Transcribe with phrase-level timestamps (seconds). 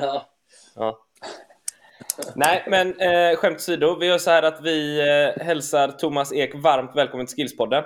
[0.00, 0.28] Ja.
[0.76, 0.98] Ja.
[2.34, 3.96] Nej, men eh, skämt åsido.
[4.00, 7.84] Vi gör så här att vi eh, hälsar Thomas Ek varmt välkommen till Skillspodden.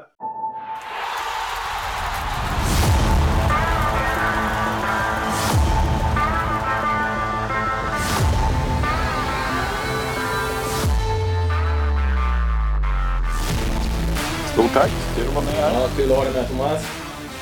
[14.52, 15.80] Stort tack, kul att vara med här.
[15.80, 16.86] ja, kul att ha dig med Thomas.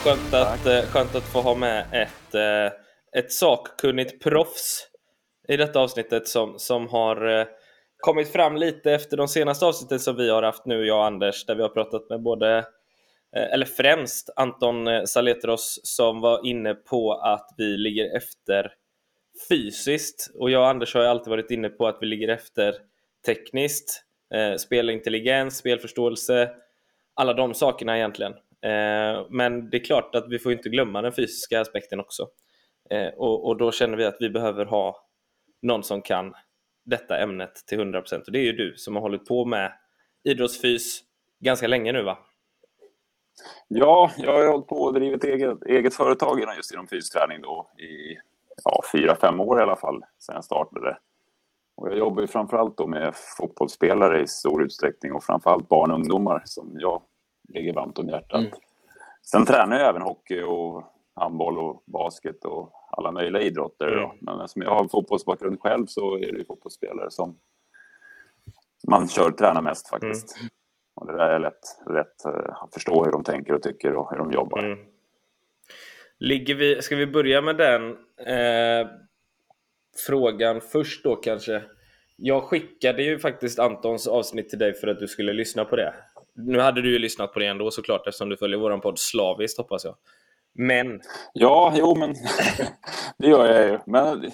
[0.04, 2.72] Skönt att, eh, skönt att få ha med ett, eh,
[3.16, 4.86] ett sakkunnigt proffs
[5.48, 7.46] i detta avsnittet som, som har eh,
[8.00, 11.46] kommit fram lite efter de senaste avsnitten som vi har haft nu, jag och Anders,
[11.46, 12.58] där vi har pratat med både,
[13.36, 18.72] eh, eller främst Anton eh, Saletros som var inne på att vi ligger efter
[19.48, 22.74] fysiskt och jag och Anders har ju alltid varit inne på att vi ligger efter
[23.26, 26.50] tekniskt, eh, spelintelligens, spelförståelse,
[27.14, 28.32] alla de sakerna egentligen.
[28.62, 32.28] Eh, men det är klart att vi får inte glömma den fysiska aspekten också.
[32.90, 34.96] Eh, och, och då känner vi att vi behöver ha
[35.62, 36.34] någon som kan
[36.84, 39.72] detta ämnet till 100% och det är ju du som har hållit på med
[40.24, 41.00] idrottsfys
[41.38, 42.18] ganska länge nu va?
[43.68, 48.18] Ja, jag har hållit på och drivit eget, eget företag just inom fysträning då i
[48.64, 50.98] ja, fyra, fem år i alla fall sedan jag startade.
[51.76, 55.96] Och jag jobbar ju framförallt då med fotbollsspelare i stor utsträckning och framförallt barn och
[55.96, 57.02] ungdomar som jag
[57.48, 58.40] ligger varmt om hjärtat.
[58.40, 58.52] Mm.
[59.22, 63.92] Sen tränar jag även hockey och handboll och basket och alla möjliga idrotter.
[63.92, 64.10] Mm.
[64.20, 67.38] Men eftersom jag har fotbollsbakgrund själv så är det ju fotbollsspelare som
[68.88, 70.36] man kör tränar mest faktiskt.
[70.94, 71.60] Och det där är lätt,
[71.94, 74.58] lätt eh, att förstå hur de tänker och tycker och hur de jobbar.
[74.58, 74.78] Mm.
[76.18, 77.90] Ligger vi, ska vi börja med den
[78.26, 78.88] eh,
[80.06, 81.62] frågan först då kanske?
[82.16, 85.94] Jag skickade ju faktiskt Antons avsnitt till dig för att du skulle lyssna på det.
[86.34, 89.58] Nu hade du ju lyssnat på det ändå såklart eftersom du följer våran podd slaviskt
[89.58, 89.94] hoppas jag.
[90.52, 91.00] Men
[91.32, 92.14] Ja, jo, men
[93.18, 93.78] det gör jag ju.
[93.86, 94.30] Men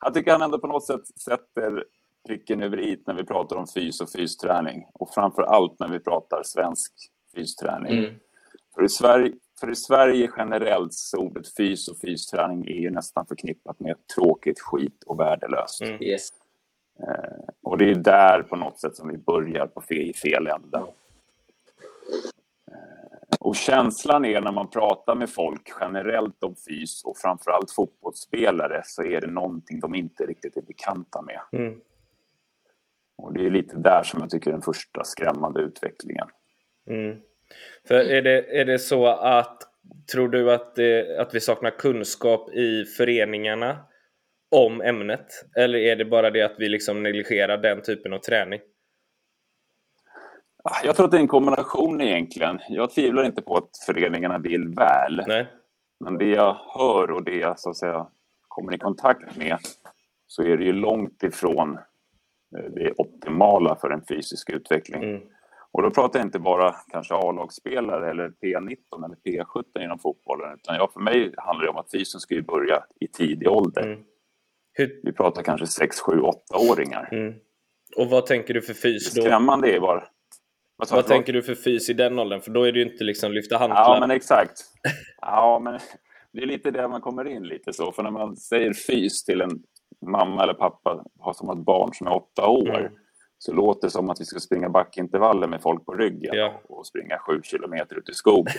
[0.00, 1.84] jag tycker han ändå på något sätt sätter
[2.26, 4.86] pricken över i när vi pratar om fys och fysträning.
[4.92, 6.92] Och framför allt när vi pratar svensk
[7.34, 7.98] fysträning.
[7.98, 8.14] Mm.
[8.74, 13.26] För, i Sverige, för i Sverige generellt så ordet fys och fysträning är ju nästan
[13.26, 15.82] förknippat med tråkigt, skit och värdelöst.
[15.82, 16.02] Mm.
[16.02, 16.28] Yes.
[17.62, 20.78] Och det är där på något sätt som vi börjar på fel, i fel ände.
[20.78, 20.84] Eh,
[23.40, 29.04] Och känslan är när man pratar med folk generellt om fys och framförallt fotbollsspelare så
[29.04, 31.40] är det någonting de inte riktigt är bekanta med.
[31.52, 31.80] mm,
[33.16, 36.28] Och det är lite där som jag tycker den första skrämmande utvecklingen.
[36.90, 37.20] mm.
[37.88, 39.62] För är det, är det så att
[40.12, 43.78] tror du att, det, att vi saknar kunskap i föreningarna
[44.50, 45.26] om ämnet?
[45.56, 48.60] Eller är det bara det att vi liksom negligerar den typen av träning?
[50.64, 52.58] Ah, Jag tror att det är en kombination egentligen.
[52.68, 55.22] Jag tvivlar inte på att föreningarna vill väl.
[55.26, 55.46] Nej?
[56.04, 58.06] Men det jag hör och det jag så att säga,
[58.48, 59.58] kommer i kontakt med
[60.26, 61.78] så är det ju långt ifrån
[62.56, 65.02] eh, det optimala för en fysisk utveckling.
[65.02, 65.22] Mm.
[65.72, 70.54] Och då pratar jag inte bara kanske A-lagsspelare eller P19 eller P17 inom fotbollen.
[70.54, 73.82] Utan jag, för mig handlar det om att fysen ska ju börja i tidig ålder.
[73.82, 74.00] Mm.
[74.72, 77.08] Hur, Vi pratar kanske 6, 7, 8-åringar.
[77.12, 77.34] mm.
[77.96, 79.24] Och vad tänker du för fys Det då?
[79.26, 80.04] skrämmande är bara...
[80.80, 82.40] Vad Vad tänker du för fys i den åldern?
[82.40, 83.94] För då är det ju inte liksom lyfta hantlar.
[83.94, 84.60] Ja, men exakt.
[85.20, 85.78] Ja, men
[86.32, 87.92] det är lite där man kommer in lite så.
[87.92, 89.62] För när man säger fys till en
[90.06, 92.92] mamma eller pappa har som ett barn som är åtta år Mm.
[93.38, 96.60] så låter det som att vi ska springa backintervaller med folk på ryggen Ja.
[96.68, 98.54] och springa sju kilometer ut i skogen.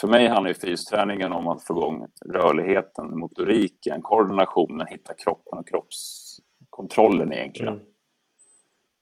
[0.00, 5.68] För mig handlar ju fysträningen om att få igång rörligheten, motoriken, koordinationen, hitta kroppen och
[5.68, 7.74] kroppskontrollen egentligen.
[7.74, 7.86] Mm.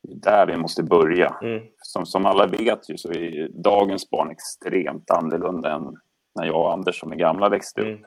[0.09, 1.37] Där vi måste börja.
[1.43, 1.63] Mm.
[1.83, 5.97] Som, som alla vet ju så är dagens barn extremt annorlunda än
[6.35, 7.87] när jag och Anders som är gamla växte upp.
[7.87, 8.05] Mm.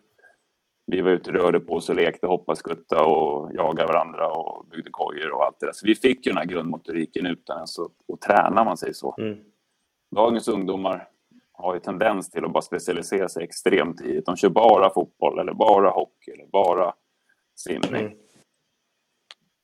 [0.91, 4.65] Vi var ute och rörde på oss och lekte, hoppa, skutta och jaga varandra och
[4.71, 5.73] byggde kojor och allt det där.
[5.73, 8.93] Så vi fick ju den här grundmotoriken utan ens att, att träna, om man säger
[8.93, 9.15] så.
[9.17, 9.37] Mm.
[10.15, 11.07] Dagens ungdomar
[11.51, 14.25] har ju tendens till att bara specialisera sig extremt tidigt.
[14.25, 16.93] De kör bara fotboll eller bara hockey eller bara
[17.55, 18.15] simning.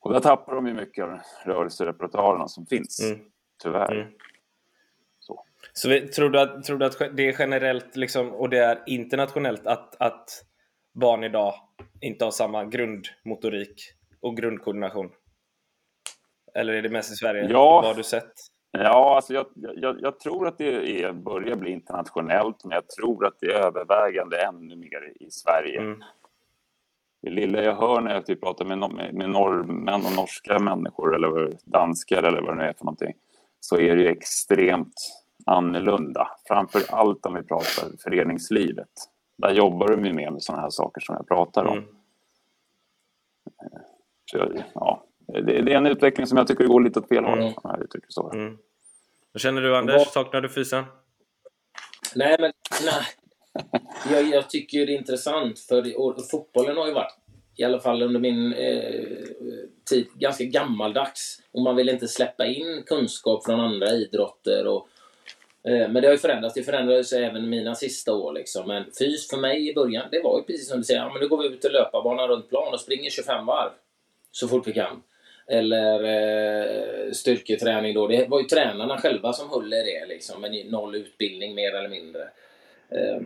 [0.03, 3.25] Och där tappar de ju mycket av rörelserepertoaren som finns, Mm.
[3.63, 3.95] tyvärr.
[3.95, 4.13] Mm.
[5.19, 5.45] Så.
[5.73, 8.83] Så vi, tror, du att, tror du att det är generellt liksom, och det är
[8.85, 10.29] internationellt att, att
[10.93, 11.53] barn idag
[12.01, 13.81] inte har samma grundmotorik
[14.21, 15.09] och grundkoordination?
[16.53, 17.47] Eller är det mest i Sverige?
[17.49, 17.75] Ja.
[17.75, 18.33] Vad har du sett?
[18.71, 23.25] Ja, alltså jag, jag, jag tror att det är, börjar bli internationellt, men jag tror
[23.25, 25.79] att det är övervägande ännu mer i Sverige.
[25.79, 26.03] Mm.
[27.23, 31.15] Det lilla jag hör när jag typ pratar med, med, med norrmän och norska människor
[31.15, 33.13] eller danskar eller vad det nu är för någonting,
[33.59, 34.93] så är det ju extremt
[35.45, 36.27] annorlunda.
[36.47, 38.89] Framför allt om vi pratar föreningslivet.
[39.37, 41.77] Där jobbar de ju mer med sådana här saker som jag pratar om.
[41.77, 41.89] Mm.
[44.25, 47.25] Så jag, ja, det, det, är en utveckling som jag tycker går lite åt fel
[47.25, 47.39] håll.
[47.39, 47.53] Mm.
[48.07, 48.31] så.
[48.31, 48.57] Mm.
[49.31, 50.07] Vad känner du Anders?
[50.07, 50.83] Saknar du fysen?
[52.15, 52.51] Nej, men
[52.85, 53.03] nej.
[54.11, 57.15] Jag, jag tycker det är intressant, för och, fotbollen har ju varit,
[57.55, 59.07] i alla fall under min eh,
[59.89, 61.41] tid, ganska gammaldags.
[61.51, 64.67] Och man vill inte släppa in kunskap från andra idrotter.
[64.67, 64.87] Och,
[65.63, 66.53] eh, men det har ju förändrats.
[66.53, 68.33] Det förändrades även mina sista år.
[68.33, 68.67] Liksom.
[68.67, 70.99] Men fys för mig i början, det var ju precis som du säger.
[70.99, 73.71] Ja, men nu går vi ut och löparbanan runt plan och springer 25 varv.
[74.31, 75.03] Så fort vi kan.
[75.47, 78.07] Eller eh, styrketräning då.
[78.07, 80.41] Det var ju tränarna själva som höll i det liksom.
[80.41, 82.21] Med noll utbildning mer eller mindre.
[82.89, 83.21] Eh,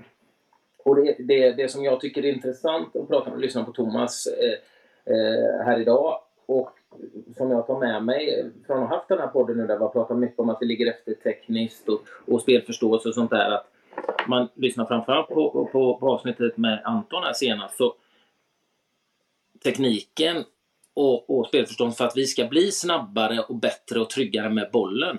[0.88, 4.28] och det, det, det som jag tycker är intressant att prata med, lyssna på Thomas
[4.28, 6.70] eh, eh, här idag och
[7.38, 9.84] som jag tar med mig från att ha haft den här podden nu där vi
[9.84, 13.52] har pratat mycket om att vi ligger efter tekniskt och, och spelförståelse och sånt där.
[13.52, 13.68] Att
[14.28, 17.96] man lyssnar framförallt på, på, på avsnittet med Anton här senast så
[19.64, 20.44] tekniken
[20.94, 25.18] och, och spelförståelse för att vi ska bli snabbare och bättre och tryggare med bollen.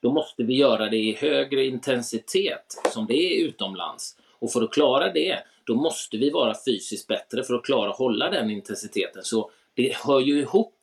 [0.00, 4.16] Då måste vi göra det i högre intensitet som det är utomlands.
[4.38, 7.96] Och för att klara det, då måste vi vara fysiskt bättre för att klara att
[7.96, 9.22] hålla den intensiteten.
[9.24, 10.74] Så det hör ju ihop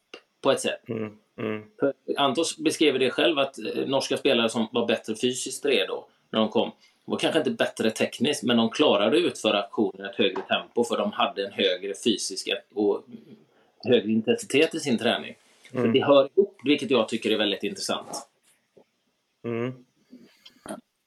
[0.42, 0.90] på ett sätt.
[0.90, 1.64] Mm, mm.
[2.18, 6.50] Antos beskrev det själv att eh, norska spelare som var bättre fysiskt redo när de
[6.50, 6.72] kom
[7.06, 10.84] var kanske inte bättre tekniskt, men de klarade att utföra aktioner i ett högre tempo
[10.84, 13.06] för de hade en högre fysisk och
[13.84, 15.36] högre intensitet i sin träning.
[15.72, 15.94] Mm.
[15.94, 18.28] det hör ihop, vilket jag tycker är väldigt intressant.
[19.44, 19.74] Mm.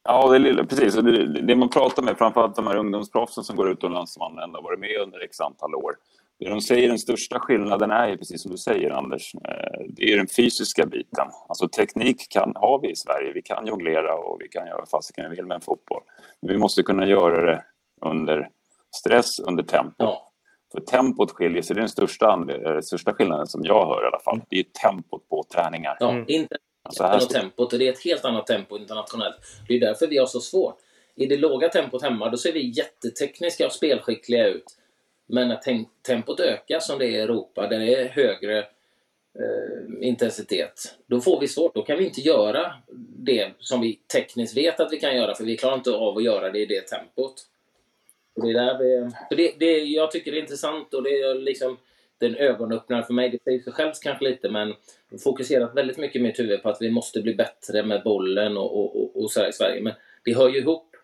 [0.07, 0.95] Ja, det är, precis.
[0.95, 4.61] Det, det, man pratar med, framförallt de här ungdomsproffsen som går utomlands som man ändå
[4.61, 5.97] varit med under x antal år.
[6.39, 10.13] Det de säger den största skillnaden är ju precis som du säger Anders, eh, det
[10.13, 11.29] är den fysiska biten.
[11.49, 15.31] Alltså teknik kan, har vi i Sverige, vi kan jonglera och vi kan göra fasiken
[15.31, 16.03] vi vill med en fotboll.
[16.41, 17.65] Men vi måste kunna göra det
[18.01, 18.49] under
[18.97, 19.95] stress, under tempo.
[19.99, 20.33] Ja.
[20.73, 24.07] För tempot skiljer sig, det är den största, eh, största skillnaden som jag hör i
[24.07, 24.41] alla fall.
[24.49, 25.97] Det är tempot på träningar.
[26.01, 26.57] Ja, inte
[26.87, 27.41] alltså här...
[27.41, 29.37] tempot, det är ett helt annat tempo internationellt.
[29.69, 30.79] Det är därför vi har så svårt.
[31.15, 34.77] I det låga tempot hemma, då ser vi jättetekniska och spelskickliga ut.
[35.27, 35.61] Men när
[36.03, 41.41] tempot ökar som det är i Europa, där det är högre eh, intensitet, då får
[41.41, 41.75] vi svårt.
[41.75, 42.75] Då kan vi inte göra
[43.19, 46.25] det som vi tekniskt vet att vi kan göra, för vi klarar inte av att
[46.25, 47.35] göra det i det tempot.
[48.35, 51.77] det är där vi, det, det, jag tycker det är intressant och det är liksom
[52.19, 53.31] det är en ögonöppnare för mig.
[53.31, 54.75] Det säger sig självt kanske lite, men
[55.11, 58.57] jag fokuserat väldigt mycket i mitt huvud på att vi måste bli bättre med bollen
[58.57, 59.83] och, och, och, och sådär i Sverige.
[59.83, 59.93] Men
[60.25, 60.97] det hör ju ihop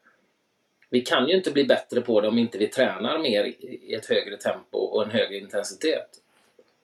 [0.93, 4.07] vi kan ju inte bli bättre på det om inte vi tränar mer i ett
[4.07, 6.09] högre tempo och en högre intensitet.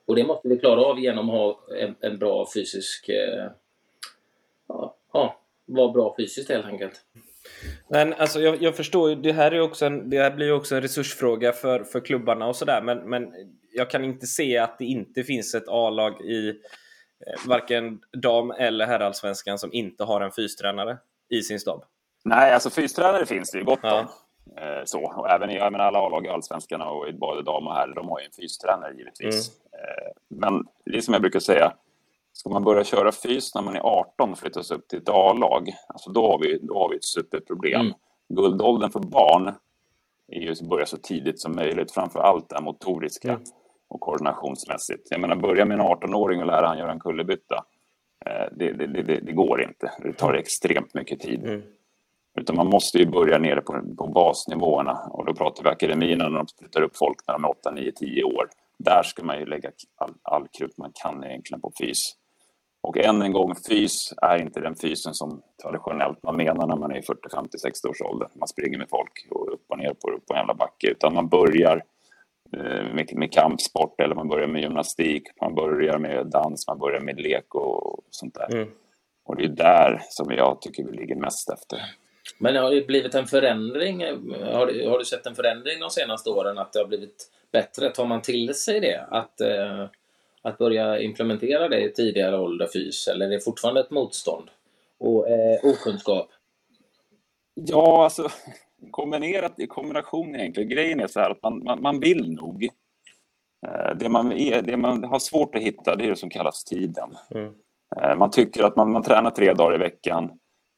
[0.07, 3.09] Och det måste vi klara av genom att ha en, en bra fysisk...
[3.09, 3.51] Eh,
[4.69, 7.01] ja, ja, vara bra fysiskt helt enkelt.
[7.89, 10.53] Men alltså jag, jag förstår ju, det här, är också en, det här blir ju
[10.53, 12.83] också en resursfråga för, för klubbarna och sådär.
[12.83, 13.33] Men, men
[13.79, 18.87] jag kan inte se att det inte finns ett A-lag i eh, varken dam eller
[18.87, 20.99] herrallsvenskan som inte har en fystränare
[21.29, 21.85] i sin stab.
[22.25, 24.07] Nej, alltså fystränare finns det ju gott om.
[24.57, 25.01] Eh, så.
[25.01, 27.95] Och även i jag menar, alla A-lag i Allsvenskarna och i både dam och herr,
[27.95, 29.51] de har ju en fystränare givetvis.
[29.73, 29.85] Mm.
[29.85, 31.73] Eh, men det är som jag brukar säga,
[32.33, 35.69] ska man börja köra fys när man är 18 och flyttas upp till ett A-lag,
[35.89, 37.81] alltså då har vi, då har vi ett superproblem.
[37.81, 37.93] Mm.
[38.29, 39.55] Guldåldern för barn
[40.29, 43.43] är ju att börja så tidigt som möjligt, framför allt det motoriska mm.
[43.89, 45.09] Och koordinationsmässigt.
[45.11, 47.65] Jag menar, börja med en 18-åring och lära han göra en kullerbytta,
[48.27, 49.93] eh, det, det, det, det, går inte.
[50.03, 51.45] Det tar extremt mycket tid.
[51.45, 51.63] Mm.
[52.41, 56.37] Utan man måste ju börja nere på, på basnivåerna och då pratar vi akademierna när
[56.39, 58.49] de flyttar upp folk när de är 8, 9, 10 år.
[58.79, 62.15] Där ska man ju lägga all, all krut man kan egentligen på fys.
[62.81, 66.91] Och än en gång, fys är inte den fysen som traditionellt man menar när man
[66.93, 68.29] är i 40, 50, 60 års ålder.
[68.35, 70.91] Man springer med folk och upp och ner på, på en jävla backe.
[70.91, 71.83] Utan man börjar
[72.51, 77.21] med, med kampsport eller man börjar med gymnastik, man börjar med dans, man börjar med
[77.21, 78.55] lek och sånt där.
[78.55, 78.69] Mm.
[79.25, 81.81] Och det är där som jag tycker vi ligger mest efter.
[82.39, 84.05] Men har det blivit en förändring?
[84.45, 86.59] Har du, har du sett en förändring de senaste åren?
[86.59, 87.91] Att det har blivit bättre?
[87.91, 89.07] Tar man till sig det?
[89.11, 89.87] Att, eh,
[90.43, 93.09] att börja implementera det i tidigare ålder, fys?
[93.09, 94.51] Eller är det fortfarande ett motstånd
[94.99, 96.29] och eh, okunskap?
[97.55, 98.29] Ja, alltså
[98.91, 100.69] kombinerat i kombination egentligen.
[100.69, 102.69] Grejen är så här att man, man, man vill nog.
[103.67, 106.65] Eh, det man, är, det man har svårt att hitta det är det som kallas
[106.65, 107.11] tiden.
[107.31, 107.53] Mm.
[107.97, 110.31] Eh, man tycker att man, man tränar tre dagar i veckan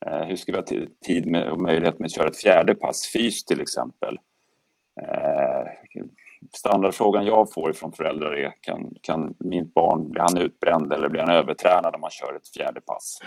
[0.07, 3.07] Eh, hur ska vi ha tid med, och möjlighet med att köra ett fjärde pass,
[3.13, 4.19] fys till exempel?
[6.53, 11.21] Standardfrågan jag får från föräldrar är kan, kan mitt barn, blir han utbränd eller blir
[11.21, 13.19] han övertränad om man kör ett fjärde pass?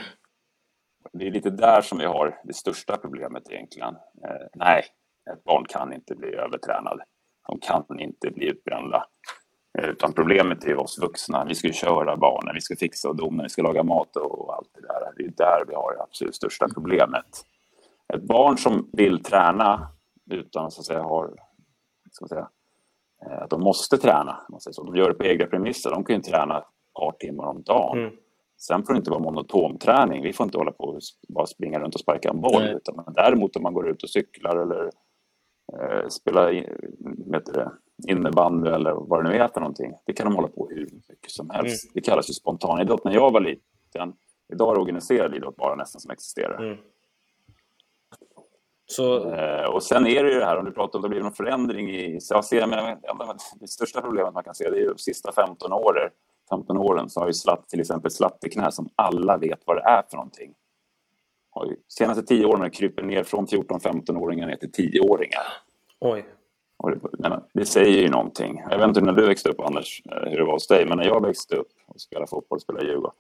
[1.14, 3.96] Det är lite där som vi har det största problemet egentligen.
[3.96, 4.84] Eh, nej,
[5.34, 7.02] ett barn kan inte bli övertränad.
[7.48, 9.06] De kan inte bli utbrända.
[9.80, 11.46] Eh, utan problemet är oss vuxna.
[11.46, 14.82] Vi ska köra barnen, vi ska fixa och vi ska laga mat och allt det
[14.82, 15.14] där.
[15.18, 17.46] Det är där vi har det absolut största problemet.
[18.14, 19.90] Ett barn som vill träna
[20.32, 21.36] utan så att säga har,
[22.12, 22.50] ska säga,
[23.26, 24.84] eh, att de måste träna, man säger så.
[24.84, 25.92] de gör det på egna premisser.
[25.92, 26.68] De kan ju träna ett
[27.00, 27.98] par timmar om dagen.
[27.98, 28.14] Mm.
[28.68, 30.24] Sen får det inte vara monotom träning.
[30.24, 32.64] Vi får inte hålla på och bara springa runt och sparka en boll.
[32.64, 34.90] Utan däremot om man går ut och cyklar eller
[35.74, 36.52] eh, spelar
[37.46, 37.72] det,
[38.08, 39.92] innebandy eller vad det nu är för någonting.
[40.06, 41.86] Det kan de hålla på hur mycket som helst.
[41.86, 41.92] Mm.
[41.94, 43.04] Det kallas ju spontanidrott.
[43.04, 44.14] När jag var liten,
[44.54, 46.64] idag är organiserad idrott bara nästan som existerar.
[46.64, 46.78] Mm.
[48.86, 49.34] Så...
[49.34, 51.34] Eh, och sen är det ju det här, om du pratar om det blir någon
[51.34, 52.22] förändring i...
[52.22, 52.98] Så jag ser, men,
[53.60, 56.10] det största problemet man kan se det är ju de sista 15 åren.
[56.50, 60.04] 15 åren så har ju slatt, till exempel slatteknä som alla vet vad det är
[60.10, 60.54] för någonting.
[61.50, 65.44] Har ju, senaste 10 åren har det krypit ner från 14-15-åringar ner till 10-åringar.
[66.00, 66.26] Oj.
[67.18, 68.64] Det, det säger ju någonting.
[68.70, 70.98] Jag vet inte när du växte upp, Anders, eh, hur det var hos dig, men
[70.98, 73.16] när jag växte upp och spelade fotboll och spelade Djurgården,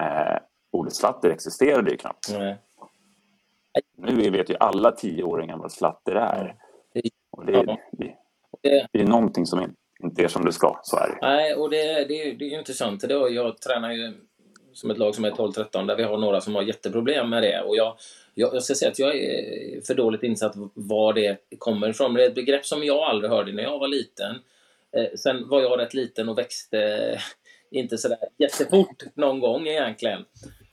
[0.00, 0.38] eh,
[0.70, 2.28] ordet slatter existerade ju knappt.
[2.38, 2.58] Nej.
[3.96, 6.56] Nu vet ju alla tioåringar vad slatter är.
[7.30, 7.78] Och det, ja.
[7.92, 8.16] det,
[8.92, 9.79] det är någonting som inte
[10.18, 11.18] är som det ska, så är det.
[11.22, 13.08] Nej, och det, det, det är intressant.
[13.08, 14.12] Det, jag tränar ju
[14.72, 17.60] som ett lag som är 12-13 där vi har några som har jätteproblem med det.
[17.60, 17.96] Och jag,
[18.34, 22.14] jag, jag ska säga att jag är för dåligt insatt var det kommer ifrån.
[22.14, 24.36] Det är ett begrepp som jag aldrig hörde när jag var liten.
[24.96, 27.20] Eh, sen var jag rätt liten och växte
[27.70, 30.24] inte sådär jättefort någon gång egentligen.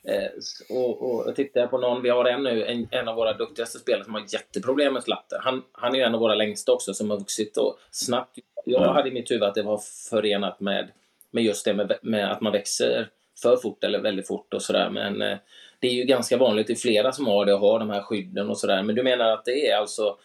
[0.08, 0.30] Eh,
[0.70, 3.80] och, och jag tittade på någon, vi har en nu, en, en av våra duktigaste
[3.80, 5.40] spelare som har jätteproblem med slatter.
[5.42, 8.38] Han, han är ju en av våra längsta också som har vuxit och snabbt.
[8.66, 10.88] Jag hade i mitt huvud att det var förenat med,
[11.32, 13.10] med just det med, med att man växer
[13.42, 14.90] för fort eller väldigt fort och sådär.
[14.90, 15.38] Men eh,
[15.80, 18.02] det är ju ganska vanligt, det är flera som har det och har de här
[18.02, 18.84] skydden och sådär.
[18.84, 20.18] Men du menar att det är alltså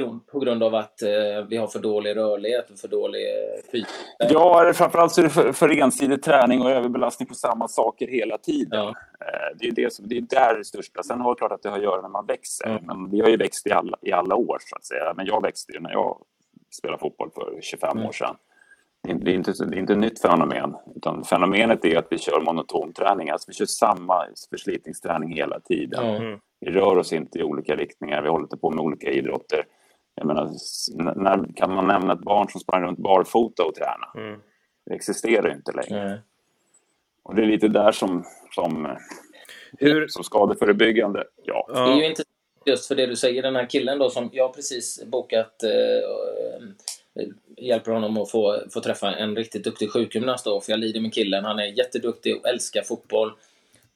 [0.00, 3.90] på grund av att eh, vi har för dålig rörlighet och för dålig eh, fysisk
[4.18, 8.38] Ja, framförallt så är det för, för ensidig träning och överbelastning på samma saker hela
[8.38, 8.84] tiden.
[8.84, 8.88] Ja.
[9.20, 11.02] Eh, det, är det, som, det är där det största.
[11.02, 12.66] Sen har det klart att det har att göra när man växer.
[12.66, 12.84] Mm.
[12.86, 15.14] Men vi har ju växt i alla, i alla år, så att säga.
[15.16, 16.18] Men jag växte ju när jag
[16.78, 18.08] spelade fotboll för 25 mm.
[18.08, 18.36] år sedan.
[19.04, 22.40] Det är, inte, det är inte ett nytt fenomen, utan fenomenet är att vi kör
[22.40, 23.30] monoton träning.
[23.30, 26.16] Alltså vi kör samma förslitningsträning hela tiden.
[26.16, 26.38] Mm.
[26.60, 29.64] Vi rör oss inte i olika riktningar, vi håller på med olika idrotter.
[30.14, 30.50] Jag menar,
[31.16, 34.28] när kan man nämna ett barn som sprang runt barfota och träna?
[34.28, 34.40] Mm.
[34.86, 36.06] Det existerar ju inte längre.
[36.06, 36.18] Mm.
[37.22, 38.96] Och det är lite där som, som,
[39.78, 40.08] Hur?
[40.08, 41.24] som skadeförebyggande.
[41.42, 41.66] Ja.
[41.68, 42.22] Det är ju inte
[42.66, 47.24] just för det du säger, den här killen då som jag precis bokat eh,
[47.56, 51.14] hjälper honom att få, få träffa en riktigt duktig sjukgymnast då, för jag lider med
[51.14, 51.44] killen.
[51.44, 53.32] Han är jätteduktig och älskar fotboll.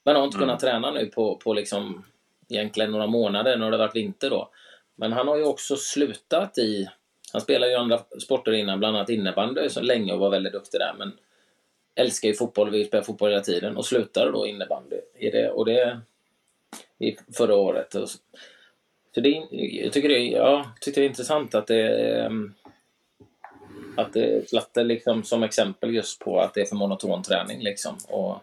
[0.04, 0.46] Men har inte mm.
[0.46, 2.04] kunnat träna nu på, på liksom
[2.48, 4.48] egentligen några månader när det har varit vinter då.
[4.98, 6.88] Men han har ju också slutat i...
[7.32, 10.80] Han spelar ju andra sporter innan, bland annat innebandy så länge och var väldigt duktig
[10.80, 10.94] där.
[10.98, 11.12] Men
[11.94, 14.96] älskar ju fotboll, vill spela fotboll hela tiden och slutade då innebandy.
[15.18, 16.00] I det, och det
[16.98, 17.92] i förra året.
[19.14, 21.88] Så det, jag tycker det, ja, tycker det är intressant att det
[22.20, 22.54] ehm,
[23.96, 27.96] att det Slatte liksom som exempel just på att det är för monoton träning liksom.
[28.08, 28.36] Och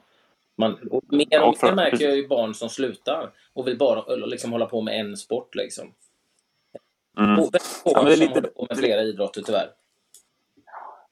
[0.55, 4.51] man, och mer och mer märker jag ju barn som slutar och vill bara liksom
[4.51, 5.91] hålla på med en sport liksom.
[7.17, 7.39] Mm.
[7.39, 7.49] Och
[7.83, 8.41] ja, det är lite...
[8.41, 9.69] på med flera idrotter tyvärr.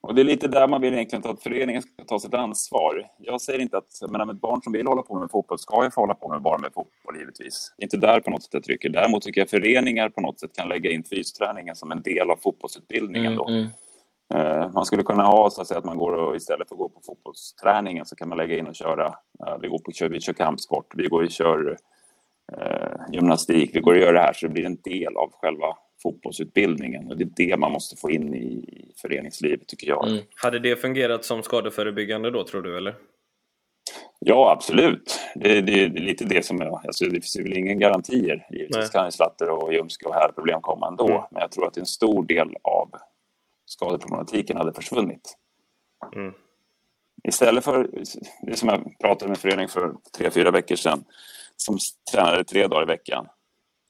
[0.06, 3.08] Och det är lite där man vill egentligen att föreningen ska ta sitt ansvar.
[3.18, 5.90] Jag säger inte att men ett barn som vill hålla på med fotboll ska ju
[5.90, 7.74] få hålla på med bara med fotboll givetvis.
[7.78, 8.88] Inte där på något sätt jag trycker.
[8.88, 12.36] Däremot tycker jag föreningar på något sätt kan lägga in fysträningen som en del av
[12.36, 13.48] fotbollsutbildningen mm, då.
[13.48, 13.66] Mm.
[14.34, 16.78] Eh, man skulle kunna ha så att, säga, att man går och istället för att
[16.78, 19.14] gå på fotbollsträningen så kan man lägga in och köra.
[19.60, 21.76] vi, går på, vi kör kampsport, vi går och kör
[22.52, 25.76] eh, gymnastik, vi går och gör det här så det blir en del av själva
[26.04, 27.08] fotbollsutbildningen.
[27.08, 28.64] Och det är det man måste få in i
[29.02, 30.08] föreningslivet tycker jag.
[30.08, 30.22] Mm.
[30.34, 32.94] Hade det fungerat som skadeförebyggande då tror du eller?
[34.18, 35.20] Ja, absolut.
[35.34, 36.66] Det, det, det är lite det som är...
[36.66, 38.46] Alltså, det finns väl ingen garantier.
[38.50, 41.08] Givetvis kan Slatter och Ljumske och här problem komma ändå.
[41.08, 41.22] Mm.
[41.30, 42.90] Men jag tror att en stor del av
[43.66, 45.36] skadeproblematiken hade försvunnit.
[46.16, 46.32] Mm.
[47.28, 47.90] Istället för
[48.42, 51.04] det som jag pratade med förening för tre, fyra veckor sedan
[51.56, 51.78] som
[52.12, 53.26] tränade tre dagar i veckan.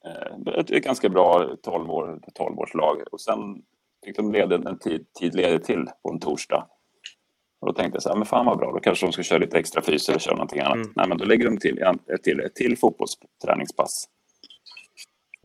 [0.07, 3.63] Eh, ett, ganska bra 12 år, 12 årslag och sen
[4.05, 6.67] fick de led, en tid, tid ledigt till på en torsdag.
[7.61, 9.39] Och då tänkte jag så här, men fan vad bra, då kanske de ska köra
[9.39, 10.75] lite extra fys eller köra någonting annat.
[10.75, 10.93] Mm.
[10.97, 14.09] Nej, men då lägger de till ett till, ett till fotbollsträningspass.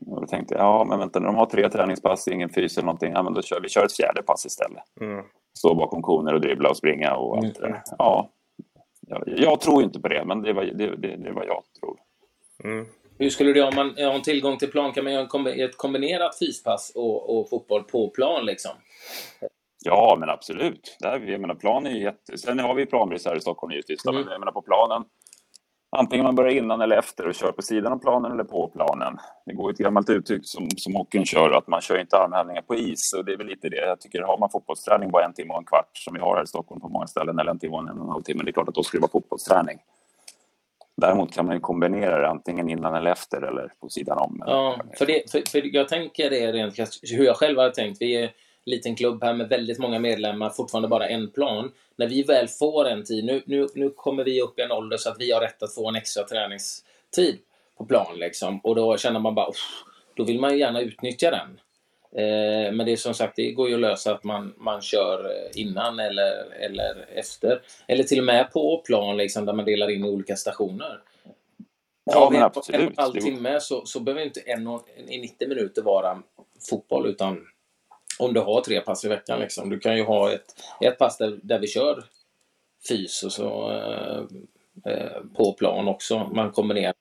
[0.05, 2.85] Och då tänkte jag, ja men vänta, när de har tre träningspass, ingen fys eller
[2.85, 4.83] någonting, ja men då kör vi kör ett fjärde pass istället.
[5.01, 5.25] Mm.
[5.57, 7.67] Stå bakom koner och dribbla och springa och allt det där.
[7.67, 7.79] Mm.
[7.97, 8.29] Ja,
[9.01, 11.97] jag, jag, tror inte på det, men det var, det, det, det var jag tror.
[12.63, 12.85] Mm.
[13.19, 16.39] Hur skulle du, om man har en tillgång till plan, kan man göra ett kombinerat
[16.39, 18.71] fyspass och, och fotboll på plan liksom?
[19.85, 20.97] Ja, men absolut.
[20.99, 22.37] Där, jag menar, plan är jätte...
[22.37, 24.05] Sen har vi planbrist här i Stockholm givetvis.
[24.05, 24.21] Mm.
[24.21, 25.03] Men jag menar, på planen,
[25.97, 29.17] antingen man börjar innan eller efter och kör på sidan av planen eller på planen.
[29.45, 32.75] Det går ett gammalt uttryck som, som hockeyn kör, att man kör inte armhävningar på
[32.75, 33.13] is.
[33.17, 33.87] Och det är väl lite det.
[33.87, 36.43] Jag tycker, har man fotbollsträning bara en timme och en kvart, som vi har här
[36.43, 38.49] i Stockholm på många ställen, eller en timme och en och en halv timme, det
[38.49, 39.79] är klart att då ska det vara fotbollsträning.
[40.99, 44.43] Däremot kan man ju kombinera det antingen innan eller efter eller på sidan om.
[44.45, 46.79] Ja, för, det, för, för jag tänker det rent
[47.11, 48.01] hur jag själv hade tänkt.
[48.01, 48.29] Vi är en
[48.65, 51.71] liten klubb här med väldigt många medlemmar, fortfarande bara en plan.
[51.95, 54.97] När vi väl får en tid, nu, nu, nu kommer vi upp i en ålder
[54.97, 57.37] så att vi har rätt att få en extra träningstid
[57.77, 58.59] på plan liksom.
[58.59, 59.51] Och då känner man bara,
[60.15, 61.59] då vill man ju gärna utnyttja den.
[62.15, 65.25] Eh, men det är som sagt, det går ju att lösa att man, man kör
[65.25, 67.61] eh, innan eller, eller efter.
[67.87, 70.99] Eller till och med på plan liksom, där man delar in i olika stationer.
[72.03, 72.81] Ja, men absolut.
[72.81, 75.81] En och en halv timme så, så behöver inte en, och, en, i 90 minuter
[75.81, 76.21] vara
[76.69, 77.47] fotboll utan
[78.19, 79.39] om du har tre pass i veckan.
[79.39, 79.69] Liksom.
[79.69, 82.03] Du kan ju ha ett, ett pass där, där vi kör
[82.87, 84.23] fys och så eh,
[84.93, 86.29] eh, på plan också.
[86.33, 86.93] Man kombinerar.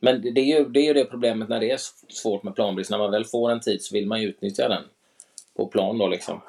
[0.00, 2.90] Men det är, ju, det är ju det problemet när det är svårt med planbrist.
[2.90, 4.82] När man väl får en tid så vill man ju utnyttja den
[5.56, 6.40] på plan då liksom.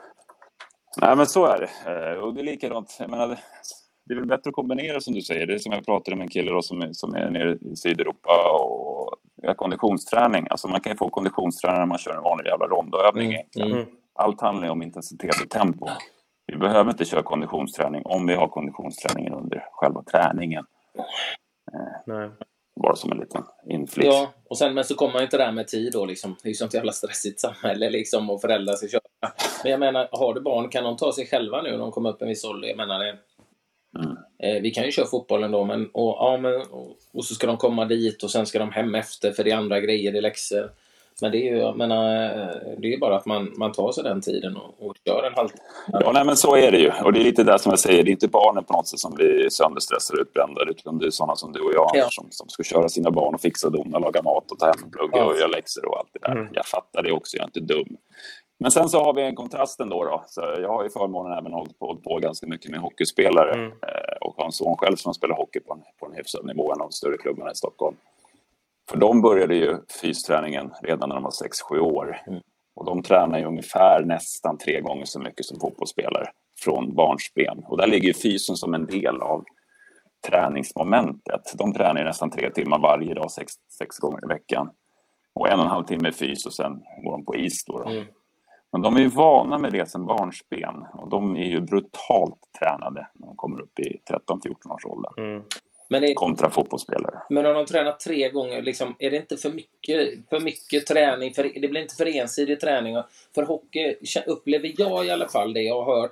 [0.98, 1.92] Nej, men så är det.
[1.92, 2.98] Eh, och det är likadant.
[3.00, 3.40] Jag menar,
[4.06, 5.48] det är väl bättre att kombinera som du säger.
[5.48, 8.52] Det är som jag pratade med en kille då, som, som är nere i Sydeuropa
[8.52, 9.16] och
[9.48, 10.48] har konditionsträning.
[10.50, 13.72] Alltså man kan ju få konditionsträning när man kör en vanlig jävla rondoövning mm.
[13.72, 13.86] Mm.
[14.14, 15.88] Allt handlar ju om intensitet och tempo.
[16.48, 20.66] Vi behöver inte köra konditionsträning om vi har konditionsträningen under själva träningen.
[22.06, 22.30] Nej
[22.82, 24.08] bara som en liten inflick.
[24.08, 26.36] Ja, och sen men så kommer man inte där med tid då liksom.
[26.44, 29.02] Det är ju sånt jävla stressigt samhälle liksom och föräldrar ska köra.
[29.64, 32.10] Men jag menar, har du barn kan de ta sig själva nu när de kommer
[32.10, 32.68] upp en viss ålder?
[32.68, 33.18] Jag menar det.
[34.00, 34.18] Mm.
[34.40, 37.48] Eh, vi kan ju köra fotbollen då, men, och, ja, men, och, och, så ska
[37.48, 40.18] de komma dit och sen ska de hem efter för det är andra grejer, det
[40.18, 40.72] är läxor.
[41.22, 42.00] Men det är ju, jag menar,
[42.82, 45.64] det är bara att man, man tar sig den tiden och, och gör en halvtimme.
[45.92, 46.92] Ja, nej, men så är det ju.
[47.04, 49.00] Och det är lite där som jag säger, det är inte barnen på något sätt
[49.00, 52.08] som blir sönderstressade och utbrända, utan det är sådana som du och jag ja.
[52.10, 54.92] som, som ska köra sina barn och fixa dona, laga mat och ta hem och
[54.92, 55.26] plugga ja.
[55.26, 56.32] och göra läxor och allt det där.
[56.32, 56.48] Mm.
[56.54, 57.98] Jag fattar det också, jag är inte dum.
[58.60, 60.04] Men sen så har vi en kontrast ändå.
[60.04, 60.24] Då.
[60.28, 63.68] Så jag har ju förmånen även hållit på, hållit på ganska mycket med hockeyspelare mm.
[63.72, 66.72] Eh, och har en son själv som spelar hockey på en, på en hyfsad nivå,
[66.72, 67.96] en av de större klubbarna i Stockholm.
[68.92, 71.32] För de började ju fysträningen redan när de var
[71.72, 72.18] 6-7 år.
[72.28, 72.42] Mm.
[72.76, 76.32] Och de tränar ju ungefär nästan tre gånger så mycket som fotbollsspelare
[76.64, 77.64] från barnsben.
[77.68, 79.44] Och där ligger ju fysen som en del av
[80.28, 81.42] träningsmomentet.
[81.58, 84.70] De tränar ju nästan tre timmar varje dag, sex, sex gånger i veckan.
[85.34, 87.66] Och en och en halv timme fys och sen går de på is.
[87.66, 87.90] Då, då.
[87.90, 88.06] Mm.
[88.72, 93.08] Men de är ju vana med det sedan barnsben och de är ju brutalt tränade
[93.14, 95.12] när de kommer upp i 13-14 års ålder.
[95.18, 95.44] Mm.
[95.92, 97.22] Men är, kontra fotbollsspelare.
[97.30, 101.34] Men om de tränar tre gånger, liksom, är det inte för mycket, för mycket träning?
[101.34, 102.98] För, det blir inte för ensidig träning.
[103.36, 106.12] För hockey upplever jag i alla fall, det jag har hört,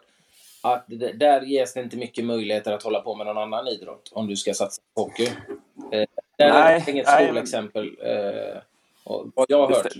[0.61, 4.11] att det, där ges det inte mycket möjligheter att hålla på med någon annan idrott
[4.13, 5.27] om du ska satsa på hockey.
[5.91, 6.05] Eh,
[6.37, 7.97] där nej, är det inget skolexempel.
[8.01, 8.61] Eh,
[9.03, 9.93] vad jag har hört.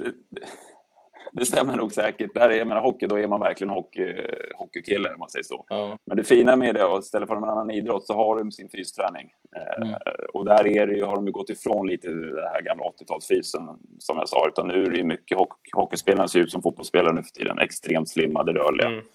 [1.32, 2.34] Det, stämmer nog säkert.
[2.34, 4.16] Där är, jag menar, hockey, då är man verkligen hockey,
[4.56, 5.66] hockeykille om man säger så.
[5.70, 5.98] Ja.
[6.06, 8.70] Men det fina med det, och istället för en annan idrott, så har de sin
[8.70, 9.32] fysträning.
[9.56, 10.00] Eh, mm.
[10.34, 14.30] och där är det, har de gått ifrån lite det här gamla 80-talsfysen, som jag
[14.30, 14.48] sa.
[14.48, 17.60] Utan nu är det mycket hockey, hockeyspelarna ser ut som fotbollsspelare nu för tiden.
[17.60, 18.88] Extremt slimmade, rörliga.
[18.88, 19.06] Mm.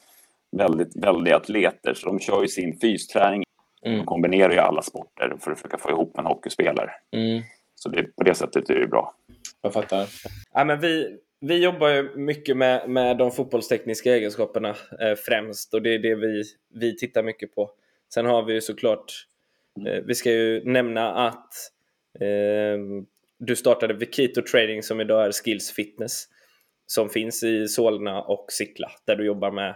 [0.56, 3.44] Väldigt, väldiga atleter, så de kör ju sin fysträning.
[3.86, 3.98] Mm.
[3.98, 6.90] De kombinerar ju alla sporter för att försöka få ihop en hockeyspelare.
[7.16, 7.42] Mm.
[7.74, 9.14] Så det, på det sättet är det bra.
[9.62, 10.06] Jag fattar.
[10.52, 15.82] Ja, men vi, vi jobbar ju mycket med, med de fotbollstekniska egenskaperna eh, främst och
[15.82, 16.42] det är det vi,
[16.74, 17.70] vi tittar mycket på.
[18.14, 19.12] Sen har vi ju såklart,
[19.86, 21.52] eh, vi ska ju nämna att
[22.20, 22.78] eh,
[23.38, 26.24] du startade Vikito Trading som idag är Skills Fitness
[26.86, 29.74] som finns i Solna och Sickla där du jobbar med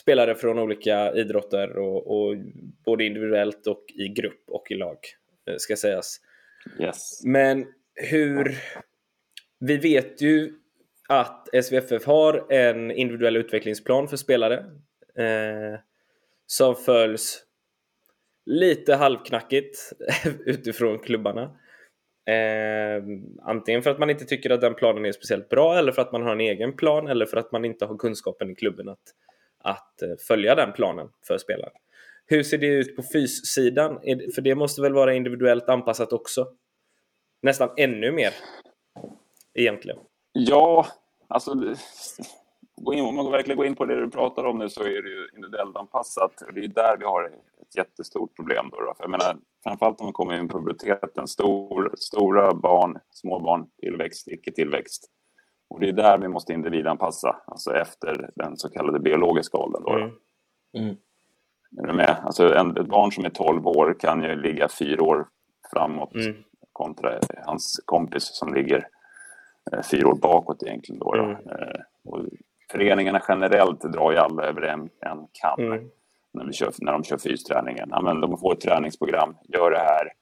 [0.00, 2.36] spelare från olika idrotter och, och
[2.84, 4.98] både individuellt och i grupp och i lag
[5.48, 6.20] eh, ska sägas.
[6.80, 7.24] Yes.
[7.24, 8.56] Men hur,
[9.58, 10.52] vi vet ju
[11.08, 14.56] att SVFF har en individuell utvecklingsplan för spelare
[15.18, 15.80] eh,
[16.46, 17.42] som följs
[18.46, 19.92] lite halvknackigt
[20.46, 21.42] utifrån klubbarna.
[22.26, 23.02] Eh,
[23.42, 26.12] antingen för att man inte tycker att den planen är speciellt bra eller för att
[26.12, 29.02] man har en egen plan eller för att man inte har kunskapen i klubben att,
[29.58, 31.72] att eh, följa den planen för spelaren.
[32.26, 34.00] Hur ser det ut på fyssidan?
[34.34, 36.46] För det måste väl vara individuellt anpassat också?
[37.42, 38.32] Nästan ännu mer
[39.54, 39.98] egentligen.
[40.38, 40.86] Ja,
[41.28, 41.52] alltså
[42.84, 45.28] om man verkligen går in på det du pratar om nu så är det ju
[45.34, 46.32] individuellt anpassat.
[46.54, 47.24] Det är där vi har
[47.62, 48.68] ett jättestort problem.
[48.70, 48.76] Då.
[48.76, 53.66] För jag menar, framförallt om man kommer in på puberteten, stor, stora barn, små barn,
[53.80, 55.10] tillväxt, icke-tillväxt.
[55.68, 59.82] Och det är där vi måste individanpassa, alltså efter den så kallade biologiska åldern.
[59.82, 59.92] Då.
[59.92, 60.10] Mm.
[60.78, 60.96] Mm.
[61.82, 62.16] Är du med?
[62.24, 65.28] Alltså en, ett barn som är 12 år kan ju ligga fyra år
[65.72, 66.36] framåt Mm.
[66.72, 68.88] kontra hans kompis som ligger
[69.90, 70.98] fyra år bakåt egentligen.
[70.98, 71.36] Då, Mm.
[71.44, 71.50] då.
[71.50, 72.20] Eh, och
[72.72, 75.88] föreningarna generellt drar ju alla över en, en kam Mm.
[76.32, 77.88] när, vi kör, när de kör fysträningen.
[77.90, 80.12] Ja, men de får ett träningsprogram, gör det här.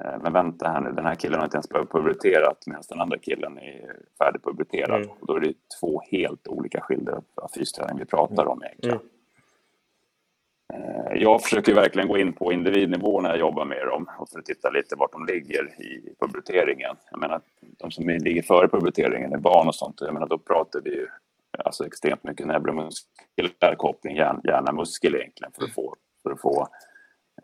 [0.00, 3.00] Eh, Men vänta här nu, den här killen har inte ens börjat pubertera medan den
[3.00, 4.96] andra killen är färdigpuberterad.
[5.02, 5.10] Mm.
[5.20, 8.96] Och då är det två helt olika skilda av fysträning vi pratar om egentligen.
[8.98, 9.08] Mm.
[10.74, 14.38] Eh, Jag försöker verkligen gå in på individnivå när jag jobbar med dem och för
[14.38, 16.96] att titta lite vart de ligger i puberteringen.
[17.10, 17.40] Jag menar,
[17.78, 20.00] de som ligger före puberteringen är barn och sånt.
[20.00, 21.06] Jag menar, då pratar vi ju
[21.64, 26.68] alltså extremt mycket neuromuskulär koppling, hjärn, hjärna-muskel egentligen för att få, för att få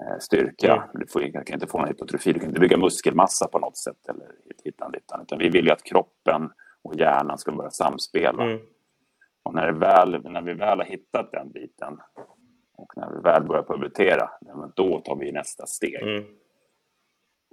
[0.00, 0.72] eh, styrka.
[0.72, 0.88] Mm.
[0.94, 4.08] Du får, kan inte få någon hypotrofi, du kan inte bygga muskelmassa på något sätt
[4.08, 4.26] eller
[4.64, 5.20] hittan dittan.
[5.22, 6.50] Utan vi vill ju att kroppen
[6.82, 8.44] och hjärnan ska börja samspela.
[8.44, 8.58] Mm.
[9.42, 12.00] Och när, väl, när vi väl har hittat den biten
[12.76, 14.30] och när vi väl börjar pubertera,
[14.74, 16.02] då tar vi nästa steg.
[16.02, 16.24] Mm.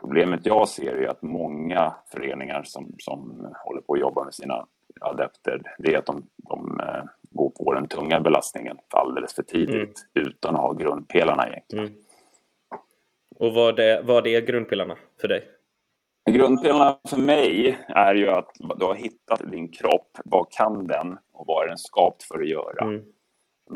[0.01, 4.67] Problemet jag ser är att många föreningar som, som håller på att jobba med sina
[5.01, 10.07] adepter, det är att de, de eh, går på den tunga belastningen alldeles för tidigt
[10.13, 11.85] utan att ha grundpelarna egentligen.
[11.85, 11.97] Mm.
[13.35, 15.47] Och vad är, vad är grundpelarna för dig?
[16.31, 21.47] Grundpelarna för mig är ju att du har hittat din kropp, vad kan den och
[21.47, 22.85] vad är den skapt för att göra?
[22.85, 23.05] Mm.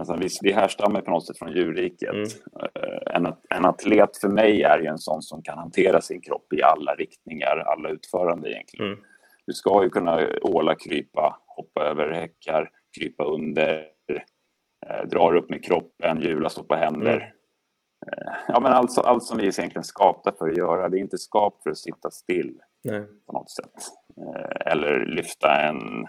[0.03, 2.09] Sen, visst, vi härstammar på något sätt från djurriket.
[2.13, 2.23] Mm.
[2.23, 6.53] Eh, En, en atlet för mig är ju en sån som kan hantera sin kropp
[6.53, 8.87] i alla riktningar, alla utförande egentligen.
[8.87, 8.99] Mm.
[9.45, 13.85] Du ska ju kunna åla, krypa, hoppa över häckar, krypa under,
[14.87, 17.15] eh, dra upp med kroppen, hjula, stå på händer.
[17.15, 17.27] Mm.
[18.07, 20.89] Eh, ja, men allt, allt som vi är egentligen skapta för att göra.
[20.89, 23.01] Det är inte skapat för att sitta still Nej.
[23.27, 23.73] på något sätt.
[24.17, 26.07] Eh, eller lyfta en,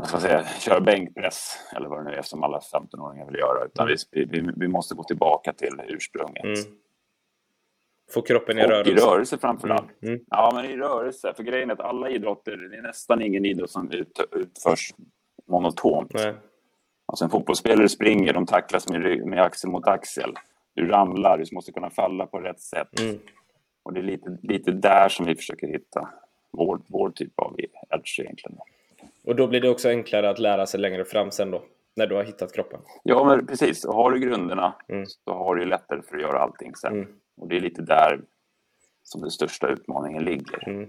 [0.00, 3.64] vad ska säga, köra bänkpress eller vad det nu är som alla 15-åringar vill göra.
[3.64, 6.44] Utan vi, vi, vi måste gå tillbaka till ursprunget.
[6.44, 6.56] Mm.
[8.14, 8.90] Få kroppen i Och rörelse.
[8.90, 10.02] i rörelse framför allt.
[10.02, 10.14] Mm.
[10.14, 10.24] Mm.
[10.30, 11.32] Ja, men i rörelse.
[11.36, 14.94] För grejen är att alla idrotter, det är nästan ingen idrott som ut, utförs
[15.46, 16.14] monotont.
[16.14, 16.34] Nej.
[17.06, 20.34] Alltså en fotbollsspelare springer, de tacklas med, med axel mot axel.
[20.74, 23.00] Du ramlar, du måste kunna falla på rätt sätt.
[23.00, 23.18] Mm.
[23.82, 26.08] Och det är lite, lite där som vi försöker hitta
[26.50, 27.56] vår, vår typ av
[27.90, 28.58] edge egentligen.
[29.30, 31.62] Och då blir det också enklare att lära sig längre fram sen då,
[31.96, 32.80] när du har hittat kroppen.
[33.02, 33.84] Ja, men precis.
[33.84, 35.06] Och har du grunderna Mm.
[35.06, 36.92] så har du lättare för att göra allting sen.
[36.92, 37.08] Mm.
[37.36, 38.20] Och det är lite där
[39.02, 40.68] som den största utmaningen ligger.
[40.68, 40.88] Mm.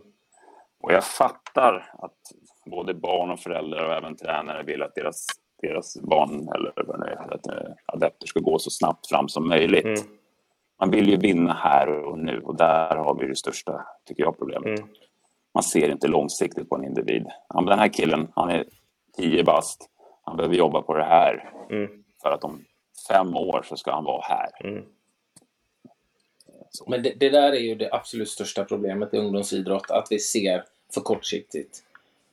[0.82, 2.18] Och jag fattar att
[2.66, 5.26] både barn och föräldrar och även tränare vill att deras,
[5.62, 9.48] deras barn eller vad det är, att, eh, adepter ska gå så snabbt fram som
[9.48, 9.86] möjligt.
[9.86, 10.00] Mm.
[10.80, 14.38] Man vill ju vinna här och nu och där har vi det största, tycker jag,
[14.38, 14.80] problemet.
[14.80, 14.90] Mm.
[15.54, 17.26] Man ser inte långsiktigt på en individ.
[17.50, 18.66] Ja, den här killen, han är
[19.18, 19.90] 10 bast.
[20.24, 22.04] Han behöver jobba på det här Mm.
[22.22, 22.66] för att om
[23.08, 24.50] fem år så ska han vara här.
[24.64, 24.86] Mm.
[26.88, 30.64] Men det, det där är ju det absolut största problemet i ungdomsidrott, att vi ser
[30.94, 31.84] för kortsiktigt.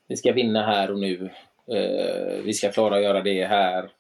[0.07, 1.31] Vi ska vinna här och nu.
[1.67, 3.91] Eh, vi ska klara att göra det här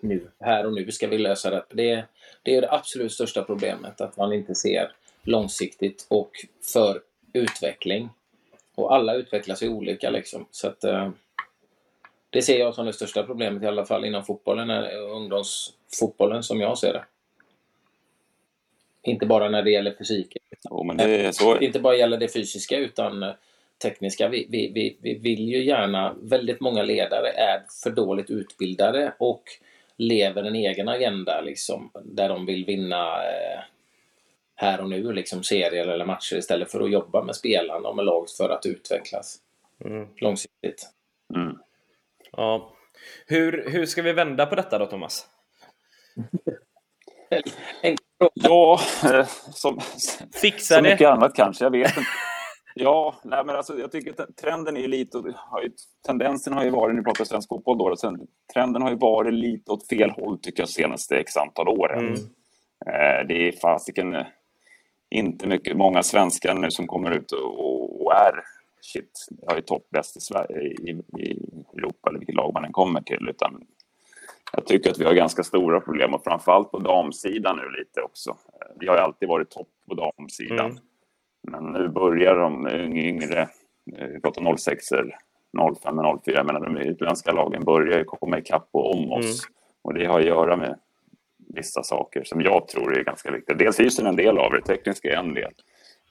[0.00, 0.30] nu.
[0.40, 1.64] Här och nu ska vi lösa det.
[1.68, 2.04] Det,
[2.42, 6.30] det är det absolut största problemet, att man inte ser långsiktigt och
[6.72, 7.00] för
[7.32, 8.08] utveckling.
[8.74, 10.46] Och alla utvecklas ju olika liksom.
[10.50, 11.10] Så att, eh,
[12.30, 16.60] det ser jag som det största problemet i alla fall inom fotbollen, eh, ungdomsfotbollen som
[16.60, 17.04] jag ser det.
[19.02, 20.42] Inte bara när det gäller fysiken.
[20.70, 21.58] Jo, det så.
[21.58, 23.32] Inte bara gäller det fysiska utan eh,
[23.82, 24.28] tekniska.
[24.28, 29.42] Vi, vi, vi, vi vill ju gärna, väldigt många ledare är för dåligt utbildade och
[29.96, 33.60] lever en egen agenda liksom, där de vill vinna eh,
[34.60, 38.04] här och nu, liksom serier eller matcher istället för att jobba med spelarna och med
[38.04, 39.38] laget för att utvecklas
[39.84, 40.08] Mm.
[40.16, 40.88] långsiktigt.
[41.36, 41.56] Mm.
[42.32, 42.72] Ja.
[43.26, 45.26] Hur, hur ska vi vända på detta då, Thomas?
[48.34, 49.80] Ja, eh, som,
[50.42, 50.90] Fixa så det!
[50.90, 52.10] mycket annat kanske, jag vet inte.
[52.74, 55.70] Ja, nej, men alltså, jag tycker att trenden är lite, har ju,
[56.06, 59.72] tendensen har ju varit, nu pratar svensk fotboll då, sen, trenden har ju varit lite
[59.72, 62.06] åt fel håll tycker jag senaste x antal åren.
[62.06, 62.20] Mm.
[62.86, 64.26] Eh, det är fasiken eh,
[65.10, 68.42] inte mycket, många svenskar nu som kommer ut och, och är
[68.80, 73.00] shit, jag är toppbäst i Sverige, i, i Europa eller vilket lag man än kommer
[73.00, 73.28] till.
[73.28, 73.66] Utan
[74.52, 78.36] jag tycker att vi har ganska stora problem och framförallt på damsidan nu lite också.
[78.80, 80.70] Vi har alltid varit topp på damsidan.
[80.70, 80.76] Mm.
[81.42, 83.40] Men nu börjar de yng- yngre,
[83.96, 84.84] eh, vi pratar 06
[85.82, 89.42] 05 och 04, men de utländska lagen börjar ju komma ikapp och om oss.
[89.82, 90.78] Och det har att göra med
[91.54, 93.56] vissa saker som jag tror är ganska viktiga.
[93.56, 95.52] Dels fysen är en del av det, tekniska är en del.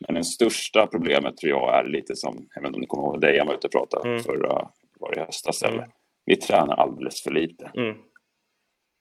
[0.08, 3.04] Men det största problemet tror jag är lite som, jag vet inte om ni kommer
[3.04, 4.24] ihåg dig, jag var ute och pratade Mm.
[4.24, 5.78] förra, var det höstas eller?
[5.78, 5.90] Mm.
[6.26, 7.72] Vi tränar alldeles för lite.
[7.76, 7.98] Mm.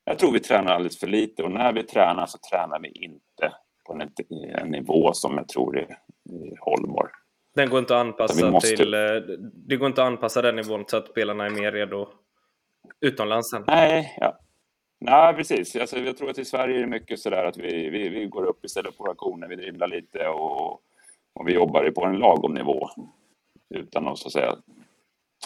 [0.05, 3.53] Jag tror vi tränar alldeles för lite och när vi tränar så tränar vi inte
[3.87, 4.11] på en,
[4.55, 7.11] en nivå som jag tror är, är hållbar.
[7.55, 8.95] Den går inte att anpassa måste- till...
[8.95, 9.01] eh,
[9.69, 12.09] Det går inte att anpassa den nivån så att spelarna är mer redo
[13.01, 13.65] utomlands sen.
[13.67, 14.39] Nej, ja.
[15.11, 15.77] Nej, precis.
[15.77, 18.45] Alltså, jag tror att i Sverige är det mycket sådär att vi, vi, vi går
[18.45, 20.73] upp istället för våra koner, vi dribblar lite och,
[21.33, 22.91] och vi jobbar på en lagom nivå.
[23.75, 24.57] Utan att så att säga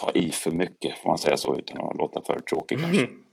[0.00, 3.00] ta i för mycket, får man säga så, utan att låta för tråkig kanske.
[3.00, 3.24] Mm.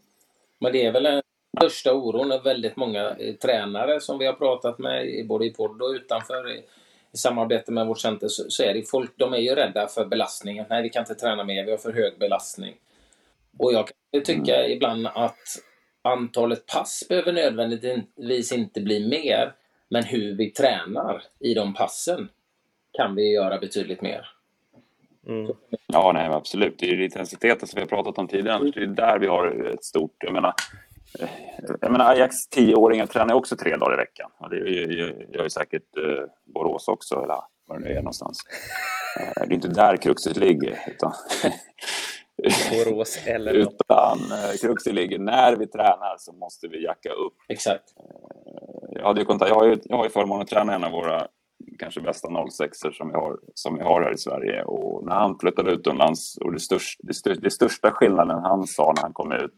[0.59, 1.21] Men det är väl den
[1.57, 5.81] största oron av väldigt många eh, tränare som vi har pratat med, både i podd
[5.81, 6.63] och utanför, i,
[7.13, 10.65] samarbete med vårt center, så, så är det folk, de är ju rädda för belastningen.
[10.69, 12.75] Nej, vi kan inte träna mer, vi har för hög belastning.
[13.59, 15.37] Och jag kan tycka ibland att
[16.01, 19.53] antalet pass behöver nödvändigtvis inte bli mer,
[19.89, 22.29] men hur vi tränar i de passen
[22.91, 24.27] kan vi göra betydligt mer.
[25.27, 25.53] Mm.
[25.87, 26.75] Ja, nej, men absolut.
[26.79, 28.71] Det är intensiteten som vi har pratat om tidigare.
[28.71, 30.15] Det är där vi har ett stort...
[30.17, 30.53] Jag menar,
[31.19, 31.29] eh,
[31.81, 34.31] jag menar Ajax 10-åringar tränar också tre dagar i veckan.
[34.37, 37.35] Och det gör gör ju säkert eh, Borås också, eller
[37.67, 38.39] var det nu är någonstans.
[39.19, 41.13] Eh, det är inte där kruxet ligger, utan,
[42.71, 47.33] Borås eller utan eh, kruxet ligger när vi tränar så måste vi jacka upp.
[47.49, 47.83] Exakt.
[48.89, 50.91] Jag, hade ju kontakt, jag, har ju, jag har ju förmånen att träna en av
[50.91, 51.27] våra
[51.79, 54.63] kanske bästa 06 som vi, har, som vi har här i Sverige.
[54.63, 58.93] Och när han flyttade utomlands, och det, största, det, största, det största skillnaden han sa
[58.95, 59.55] när han kom ut,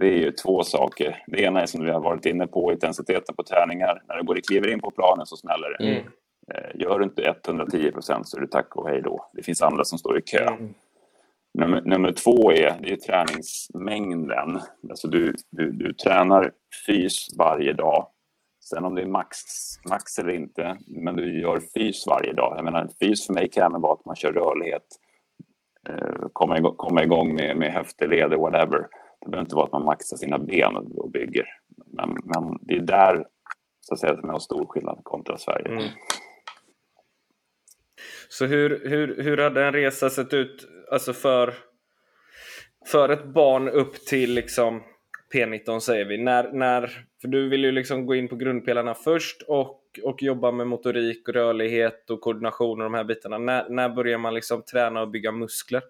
[0.00, 1.24] det är ju två saker.
[1.26, 4.02] Det ena är som vi har varit inne på, intensiteten på träningar.
[4.08, 5.84] När du går och kliver in på planen så smäller det.
[5.84, 6.06] Mm.
[6.54, 9.30] Eh, Gör du inte 110 procent så är det tack och hej då.
[9.32, 10.46] Det finns andra som står i kö.
[10.46, 10.74] Mm.
[11.54, 14.60] Nummer, nummer två är, det är träningsmängden.
[14.90, 16.52] Alltså du, du, du tränar
[16.86, 18.06] fys varje dag.
[18.60, 19.38] Sen om det är max,
[19.88, 22.54] max eller inte, men du gör fys varje dag.
[22.56, 24.86] Jag menar, fys för mig kan även vara att man kör rörlighet,
[25.88, 28.86] eh, komma, igång, komma igång med, med höfter, leder, whatever.
[29.20, 31.46] Det behöver inte vara att man maxar sina ben och, och bygger.
[31.86, 33.26] Men, men det är där
[33.80, 35.68] så att säga, som jag har stor skillnad kontra Sverige.
[35.68, 35.84] Mm.
[38.28, 41.54] Så hur, hur, hur hade en resa sett ut alltså för,
[42.86, 44.82] för ett barn upp till liksom
[45.34, 46.18] P19 säger vi?
[46.18, 50.50] När, när, för du vill ju liksom gå in på grundpelarna först och, och jobba
[50.50, 53.38] med motorik och rörlighet och koordination och de här bitarna.
[53.38, 55.82] När, när börjar man liksom träna och bygga muskler?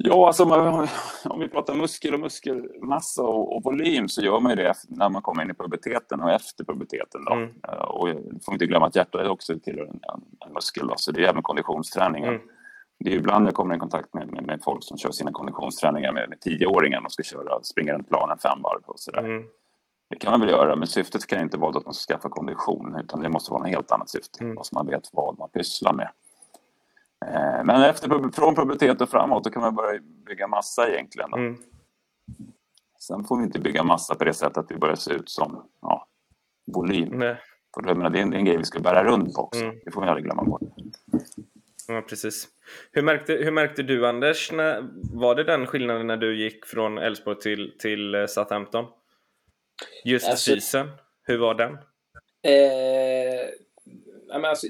[0.00, 0.88] Ja, alltså man-
[1.24, 5.08] om vi pratar muskel och muskelmassa och, och volym så gör man ju det när
[5.08, 7.24] man kommer in i puberteten och efter puberteten.
[7.24, 7.32] Då.
[7.32, 7.50] Mm.
[7.68, 8.08] Eh, Och
[8.44, 10.00] får inte glömma att hjärtat är också tillhör en,
[10.46, 12.28] en, muskel, då, så det är även konditionsträningen.
[12.34, 12.40] Mm.
[13.04, 16.12] Det är ibland jag kommer i kontakt med, med, med folk som kör sina konditionsträningar
[16.12, 19.18] med, med tioåringar och ska köra, springa runt planen fem varv och sådär.
[19.24, 19.42] Mm.
[20.10, 22.96] Det kan man väl göra, men syftet kan inte vara att man ska skaffa kondition,
[23.04, 24.56] utan det måste vara något helt annat syfte, Mm.
[24.62, 26.08] så man vet vad man pysslar med.
[27.26, 31.30] Eh, Men efter, från pubertet och framåt, då kan man börja bygga massa egentligen.
[31.30, 31.36] Då.
[31.36, 31.56] Mm.
[33.00, 35.68] Sen får vi inte bygga massa på det sättet att vi börjar se ut som
[35.82, 36.08] ja,
[36.72, 37.08] volym.
[37.18, 37.36] Nej.
[37.74, 39.42] För det, menar, det, är en, det är en grej vi ska bära runt på
[39.42, 39.64] också.
[39.64, 39.76] Mm.
[39.84, 40.62] Det får vi aldrig glömma bort.
[41.88, 42.48] Ja, precis.
[42.92, 46.98] Hur märkte, hur märkte du Anders, när, var det den skillnaden när du gick från
[46.98, 48.84] Elfsborg till, till eh, Southampton?
[50.04, 50.90] Just Alltså- fysen,
[51.22, 51.72] hur var den?
[52.42, 53.48] Eh,
[54.48, 54.66] alltså,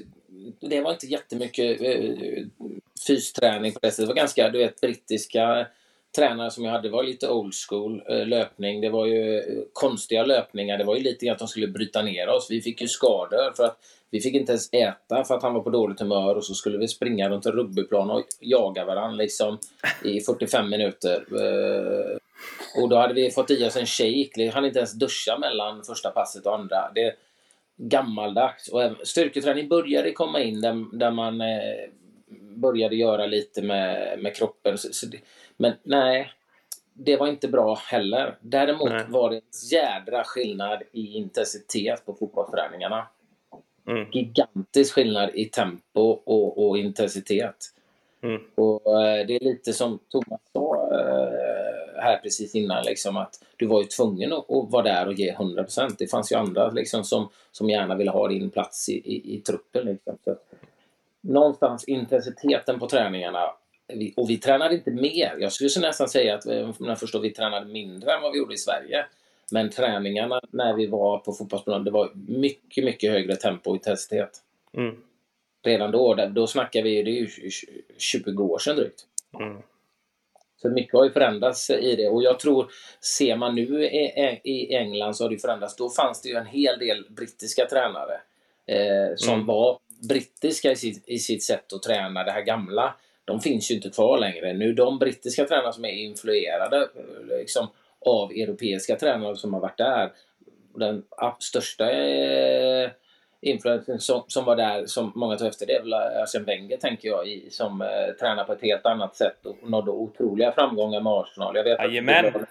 [0.59, 2.45] det var inte jättemycket eh,
[3.07, 4.05] fysträning på det sättet.
[4.05, 5.67] Det var ganska, du vet, brittiska
[6.15, 8.81] tränare som jag hade var lite old school eh, löpning.
[8.81, 10.77] Det var ju eh, konstiga löpningar.
[10.77, 12.47] Det var ju lite grann att de skulle bryta ner oss.
[12.49, 13.77] Vi fick ju skador för att
[14.11, 16.77] vi fick inte ens äta för att han var på dåligt humör och så skulle
[16.77, 19.57] vi springa runt en rugbyplan och jaga varandra liksom
[20.03, 21.25] i 45 minuter.
[21.31, 22.17] Eh,
[22.81, 24.29] och då hade vi fått i oss en shake.
[24.35, 26.91] Vi hann inte ens duscha mellan första passet och andra.
[26.95, 27.15] Det,
[27.79, 28.67] gammaldags.
[28.67, 31.89] Och styrketräning började komma in där, där man eh,
[32.41, 34.77] började göra lite med, med kroppen.
[34.77, 35.17] Så, så det,
[35.57, 36.31] men nej,
[36.93, 38.37] det var inte bra heller.
[38.41, 39.05] Däremot Nej.
[39.07, 43.07] var det en jädra skillnad i intensitet på fotbollsträningarna.
[43.87, 44.07] Mm.
[44.11, 47.55] Gigantisk skillnad i tempo och, och intensitet.
[48.21, 48.41] Mm.
[48.55, 51.38] Och eh, det är lite som Thomas sa eh,
[52.01, 55.33] här precis innan, liksom att du var ju tvungen att, att vara där och ge
[55.33, 55.95] 100%.
[55.97, 59.41] Det fanns ju andra liksom, som, som gärna ville ha din plats i, i, i
[59.41, 59.85] truppen.
[59.85, 60.17] Liksom.
[60.23, 60.35] Så
[61.21, 63.43] någonstans intensiteten på träningarna,
[64.15, 65.37] och vi tränade inte mer.
[65.39, 68.37] Jag skulle nästan säga att eh, när jag förstår, vi tränade mindre än vad vi
[68.37, 69.05] gjorde i Sverige.
[69.51, 74.29] Men träningarna när vi var på fotbollsplanen, det var mycket, mycket högre tempo och intensitet.
[74.73, 74.95] Mm.
[75.63, 77.49] Redan då, då snackar vi, det är ju
[77.97, 79.05] 20 år sedan drygt.
[79.39, 79.61] Mm.
[80.61, 82.71] Så mycket har ju förändrats i det och jag tror,
[83.17, 83.83] ser man nu
[84.43, 85.75] i, England så har det förändrats.
[85.75, 88.21] Då fanns det ju en hel del brittiska tränare
[88.67, 89.45] eh, som mm.
[89.45, 92.95] var brittiska i sitt, i sitt sätt att träna, det här gamla.
[93.25, 94.53] De finns ju inte kvar längre.
[94.53, 96.87] Nu de brittiska tränare som är influerade
[97.39, 97.67] liksom,
[98.05, 100.11] av europeiska tränare som har varit där.
[100.75, 101.03] Den
[101.39, 102.89] största eh,
[103.41, 107.07] influensen som, som var där, som många tar efter, det är väl Arsene Wenger, tänker
[107.07, 111.13] jag, i, som eh, tränar på ett helt annat sätt och nådde otroliga framgångar med
[111.13, 111.55] Arsenal.
[111.55, 112.25] Jag vet Jajamän!
[112.25, 112.41] Att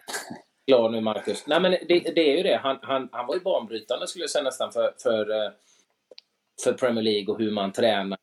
[0.68, 1.46] glad nu, Marcus.
[1.46, 2.60] Nej, men det, det, är ju det.
[2.62, 5.50] Han, han, han var ju banbrytande, skulle jag säga, nästan för, för, eh,
[6.64, 8.18] för Premier League och hur man tränar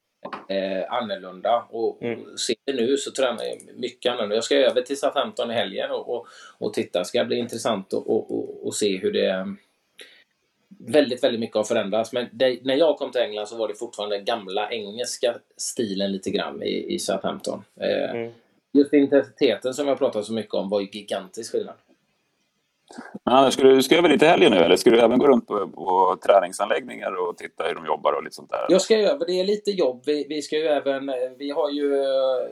[0.49, 1.65] eh, annorlunda.
[1.69, 2.19] Och, mm.
[2.19, 4.35] och ser det nu så tränar jag mycket annorlunda.
[4.35, 6.99] Jag ska över till Southampton i helgen och, och, och titta.
[6.99, 9.55] Det ska bli intressant att och, och, och se hur det
[10.79, 12.13] väldigt, väldigt mycket har förändrats.
[12.13, 16.11] Men det, när jag kom till England så var det fortfarande den gamla engelska stilen
[16.11, 17.63] lite grann i, i Southampton.
[17.81, 18.31] Eh, mm.
[18.73, 21.75] Just intensiteten som jag pratat så mycket om var ju gigantisk skillnad.
[23.23, 25.47] Ja, ska du, ska över dit i helgen nu eller ska du även gå runt
[25.47, 28.65] på, på träningsanläggningar och titta hur de jobbar och lite sånt där?
[28.69, 30.03] Jag ska över, det är lite jobb.
[30.05, 32.05] Vi, vi ska ju även, vi har ju uh,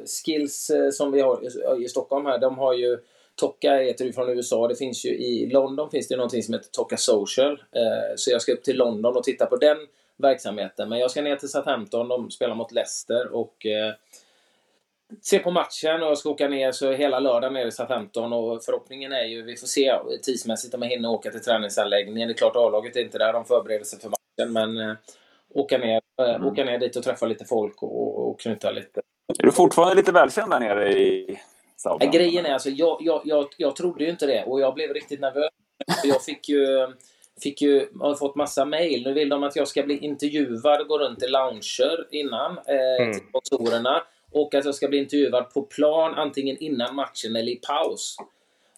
[0.06, 1.40] Skills uh, som vi har
[1.82, 2.98] i Stockholm här, de har ju
[3.36, 4.68] Tokka heter det från USA.
[4.68, 7.52] Det finns ju i London finns det någonting som heter Tokka Social.
[7.52, 9.78] Eh, så jag ska upp till London och titta på den
[10.18, 10.90] verksamheten.
[10.90, 13.94] Men jag ska ner till Southampton, de spelar mot Leicester och eh,
[15.22, 18.64] se på matchen och jag ska åka ner så hela lördagen ner i Southampton och
[18.64, 22.28] förhoppningen är ju, vi får se tidsmässigt om jag hinner åka till träningsanläggningen.
[22.28, 24.96] Det är klart A-laget är inte där, de förbereder sig för matchen men eh,
[25.54, 26.48] åka, ner, mm.
[26.48, 29.02] åka ner dit och träffa lite folk och, och knyta lite.
[29.40, 31.40] Är du fortfarande lite välkänd där nere i
[31.84, 32.12] Southampton?
[32.12, 35.20] Grejen är alltså, jag, jag, jag, jag trodde ju inte det och jag blev riktigt
[35.20, 35.50] nervös.
[36.04, 36.88] Jag fick ju
[37.42, 39.04] fick ju, har fått massa mail.
[39.04, 43.02] Nu vill de att jag ska bli intervjuad och gå runt i lounger innan eh,
[43.02, 43.14] mm.
[43.14, 47.56] till sponsorerna och att jag ska bli intervjuad på plan antingen innan matchen eller i
[47.56, 48.18] paus.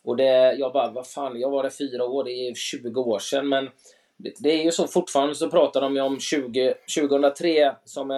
[0.03, 3.19] Och det, jag bara, vad fan, jag var där fyra år, det är 20 år
[3.19, 3.69] sedan, men
[4.17, 8.17] det, det är ju så fortfarande så pratar de ju om 20, 2003 som eh,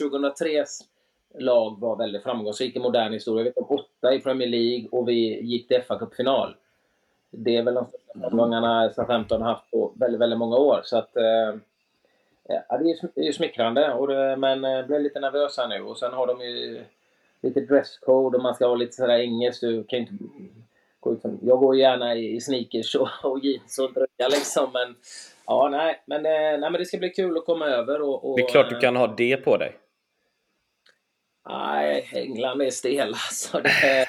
[0.00, 0.64] 2003
[1.38, 3.40] lag var väldigt framgångsrik i modern historia.
[3.40, 6.56] Jag vet om åtta i Premier League och vi gick till fa Cup-final.
[7.30, 10.80] Det är väl de största framgångarna Southampton har haft på väldigt, väldigt många år.
[10.84, 11.54] Så att, eh,
[12.48, 15.82] Ja, det är ju smickrande, och det, men jag eh, blir lite nervös här nu.
[15.82, 16.84] Och sen har de ju
[17.40, 19.60] lite dresscode och man ska ha lite sådär engelskt.
[19.60, 20.12] Du kan inte
[21.00, 24.70] gå ut som, jag går gärna i sneakers och, och jeans och dröja liksom.
[24.72, 24.94] Men
[25.46, 26.02] ja, nej.
[26.06, 28.02] Men, eh, nej, men det ska bli kul att komma över.
[28.02, 29.76] Och, och det är klart du kan ha det på dig.
[31.48, 33.16] Nej, England är stela.
[33.28, 33.60] Alltså.
[33.60, 34.08] Det är,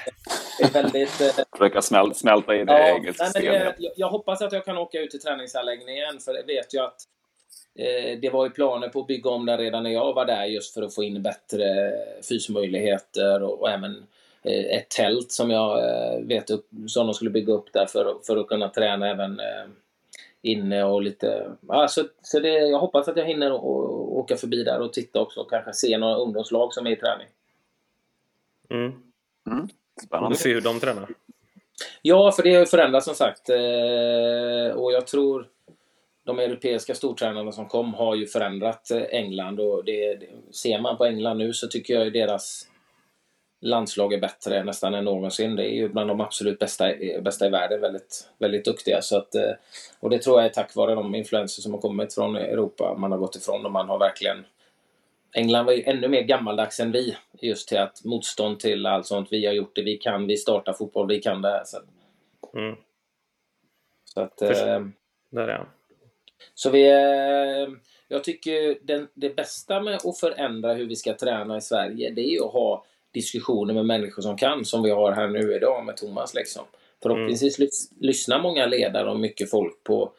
[0.58, 1.10] det är väldigt...
[1.52, 5.10] Försöka smälta, smälta in ja, i engelsk jag, jag hoppas att jag kan åka ut
[5.10, 7.06] till träningsanläggningen, för jag vet ju att
[7.78, 10.44] Eh, det var ju planer på att bygga om den redan när jag var där
[10.44, 11.92] just för att få in bättre
[12.28, 14.06] fysmöjligheter och, och även
[14.42, 18.16] eh, ett tält som jag eh, vet upp, som de skulle bygga upp där för,
[18.26, 19.40] för att kunna träna även
[20.42, 21.50] inne och lite...
[21.68, 23.52] Ja, så, så det, jag hoppas att jag hinner
[24.24, 27.26] åka förbi där och titta också och kanske se några ungdomslag som är i träning.
[28.70, 28.92] Mm.
[29.50, 29.68] Mm.
[30.06, 30.36] Spännande.
[30.36, 31.08] se hur de tränar.
[32.02, 33.48] Ja, för det har ju förändrats som sagt.
[34.74, 35.48] Och jag tror
[36.24, 40.96] de europeiska stortränarna som kom har ju förändrat eh, England och det, det, ser man
[40.96, 42.68] på England nu så tycker jag ju deras
[43.64, 45.56] landslag är bättre nästan än någonsin.
[45.56, 49.02] Det är ju bland de absolut bästa, bästa i världen, väldigt, väldigt duktiga.
[49.02, 49.52] Så att, eh,
[50.00, 52.94] och det tror jag är tack vare de influenser som har kommit från Europa.
[52.98, 54.44] Man har gått ifrån och man har verkligen
[55.34, 59.28] England var ju ännu mer gammaldags än vi just till att motstånd till allt sånt.
[59.30, 61.62] Vi har gjort det vi kan, vi startar fotboll, vi kan det här.
[61.64, 61.78] Så,
[62.58, 62.76] mm.
[64.04, 64.42] så att...
[64.42, 64.80] Eh,
[65.30, 65.66] där är han.
[66.54, 67.68] Så vi, eh,
[68.08, 72.20] jag tycker den, det bästa med att förändra hur vi ska träna i Sverige, det
[72.20, 75.84] är ju att ha diskussioner med människor som kan, som vi har här nu idag
[75.84, 76.34] med Thomas.
[76.34, 76.64] Liksom.
[77.02, 77.68] Förhoppningsvis mm.
[78.00, 80.12] lyssnar många ledare och mycket folk på,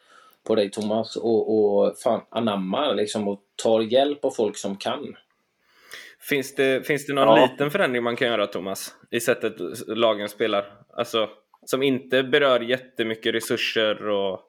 [0.44, 5.16] på dig Thomas och, och fan, anammar liksom, och tar hjälp av folk som kan.
[6.20, 7.48] Finns det, finns det någon ja.
[7.50, 8.94] liten förändring man kan göra Thomas?
[9.10, 9.54] I sättet
[9.86, 10.72] lagen spelar?
[10.90, 11.28] Alltså,
[11.64, 14.40] som inte berör jättemycket resurser och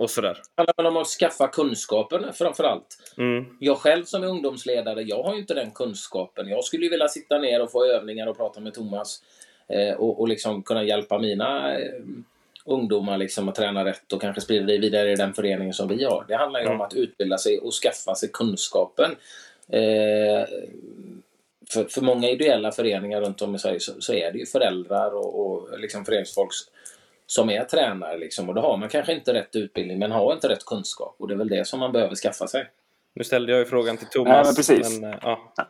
[0.00, 0.42] och sådär.
[0.54, 3.14] Det handlar om att skaffa kunskapen framför allt.
[3.18, 3.56] Mm.
[3.58, 6.48] Jag själv som är ungdomsledare, jag har ju inte den kunskapen.
[6.48, 9.22] Jag skulle ju vilja sitta ner och få övningar och prata med Thomas
[9.68, 12.02] eh, och, och liksom kunna hjälpa mina eh,
[12.64, 16.04] ungdomar liksom att träna rätt och kanske sprida det vidare i den föreningen som vi
[16.04, 16.24] har.
[16.28, 16.80] Det handlar ju mm.
[16.80, 19.10] om att utbilda sig och skaffa sig kunskapen.
[19.68, 20.48] Eh,
[21.72, 25.14] för, för många ideella föreningar runt om i Sverige så, så är det ju föräldrar
[25.14, 26.52] och, och liksom föreningsfolk
[27.30, 28.18] som är tränare.
[28.18, 28.48] Liksom.
[28.48, 31.16] Och då har man kanske inte rätt utbildning, men har inte rätt kunskap.
[31.18, 32.70] Och det är väl det som man behöver skaffa sig.
[33.14, 34.36] Nu ställde jag ju frågan till Thomas.
[34.36, 35.00] Ja, men precis.
[35.00, 35.52] Men, ja.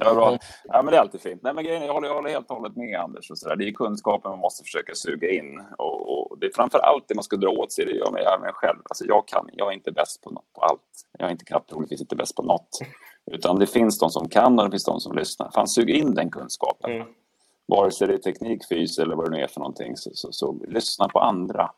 [0.00, 0.38] Ja, bra.
[0.64, 1.42] Ja, men det är alltid fint.
[1.42, 3.30] Nej, men grejen, är, jag, håller, jag håller helt och hållet med Anders.
[3.30, 3.56] Och så där.
[3.56, 5.62] Det är kunskapen man måste försöka suga in.
[5.78, 7.84] Och, och det är framför allt det man ska dra åt sig.
[7.84, 8.78] Det gör mig även själv.
[8.84, 10.80] Alltså, jag, kan, jag är inte bäst på, något, på allt.
[11.18, 12.78] Jag är inte knappt troligtvis inte bäst på något.
[13.32, 15.50] Utan det finns de som kan och det finns de som lyssnar.
[15.50, 16.92] Fan, sug in den kunskapen.
[16.92, 17.08] Mm.
[17.66, 19.96] Vare sig det är teknik, fys eller vad det nu är för någonting.
[19.96, 21.70] Så, så, så lyssna på andra.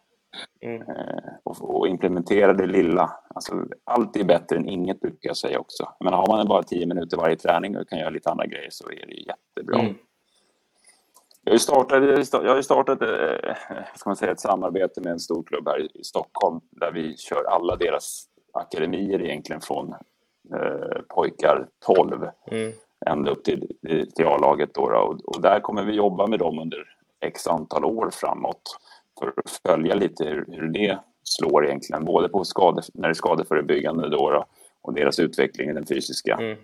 [0.60, 0.82] Mm.
[0.82, 3.12] Eh, och, och implementera det lilla.
[3.34, 5.88] Alltså, allt är bättre än inget brukar jag säga också.
[6.00, 8.90] Men har man bara tio minuter varje träning och kan göra lite andra grejer så
[8.90, 9.80] är det jättebra.
[9.80, 9.94] Mm.
[11.42, 13.54] Jag har startat, jag har startat eh,
[13.94, 17.44] ska man säga, ett samarbete med en stor klubb här i Stockholm där vi kör
[17.44, 19.92] alla deras akademier egentligen från
[20.54, 22.72] eh, pojkar 12 Mm.
[23.06, 23.68] Ända upp till,
[24.16, 24.74] till A-laget.
[24.74, 24.82] Då.
[24.82, 26.78] Och, och där kommer vi jobba med dem under
[27.20, 28.78] x antal år framåt
[29.18, 33.14] för att följa lite hur, hur det slår egentligen, både på skade, när det är
[33.14, 34.44] skadeförebyggande då, då
[34.82, 36.34] och deras utveckling i den fysiska.
[36.34, 36.58] Mm.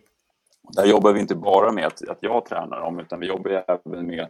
[0.76, 4.06] Där jobbar vi inte bara med att, att jag tränar dem, utan vi jobbar även
[4.06, 4.26] med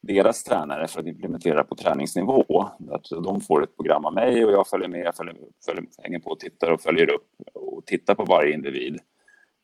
[0.00, 2.68] deras tränare för att implementera på träningsnivå.
[2.90, 6.18] Att de får ett program av mig och jag följer med, jag följer, följer, hänger
[6.18, 8.98] på och tittar och följer upp och tittar på varje individ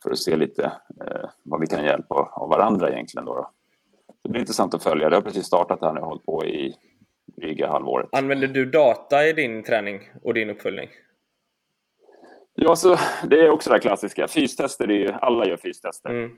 [0.02, 0.64] för att se lite
[1.06, 3.24] eh, vad vi kan hjälpa av varandra egentligen.
[3.24, 3.50] Då, då.
[4.22, 5.10] Det blir intressant att följa.
[5.10, 6.74] Det har precis startat här nu och hållit på i
[7.36, 8.08] dryga halvåret.
[8.12, 10.88] Använder du data i din träning och din uppföljning?
[12.54, 12.96] Ja, så
[13.28, 14.28] det är också det klassiska.
[14.28, 16.10] Fystester, är ju, alla gör fystester.
[16.10, 16.36] Mm.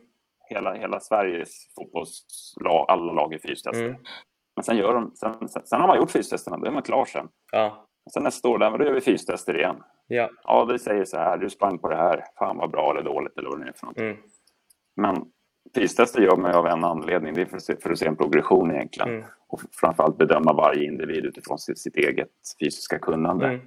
[0.48, 3.84] Hela, hela Sveriges fotbollslag, alla lag är fystester.
[3.84, 4.02] Mm.
[4.56, 7.04] Men sen, gör de, sen, sen, sen har man gjort fystesterna, då är man klar
[7.04, 7.28] sen.
[7.52, 7.86] Ja.
[8.10, 9.76] Sen nästa år, där, men då gör vi fystester igen.
[10.06, 10.30] Ja.
[10.44, 13.38] Ja, det säger så här, du sprang på det här, fan vad bra eller dåligt
[13.38, 13.98] eller vad det nu är för något.
[13.98, 14.16] Mm.
[14.96, 15.24] Men
[15.74, 18.06] fystester gör man ju av en anledning, det är för att se, för att se
[18.06, 19.10] en progression egentligen.
[19.10, 19.24] Mm.
[19.48, 22.30] Och framförallt bedöma varje individ utifrån sitt, sitt eget
[22.60, 23.46] fysiska kunnande.
[23.46, 23.60] Mm.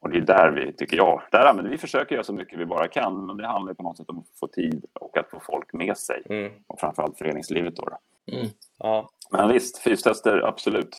[0.00, 2.66] Och det är där vi, tycker jag, där använder vi försöker göra så mycket vi
[2.66, 5.40] bara kan, men det handlar på något sätt om att få tid och att få
[5.40, 6.22] folk med sig.
[6.30, 6.52] Mm.
[6.66, 7.82] Och framförallt föreningslivet då.
[7.82, 7.98] då.
[8.36, 8.46] Mm.
[8.78, 9.08] Ja.
[9.30, 10.96] Men visst, fystester, absolut.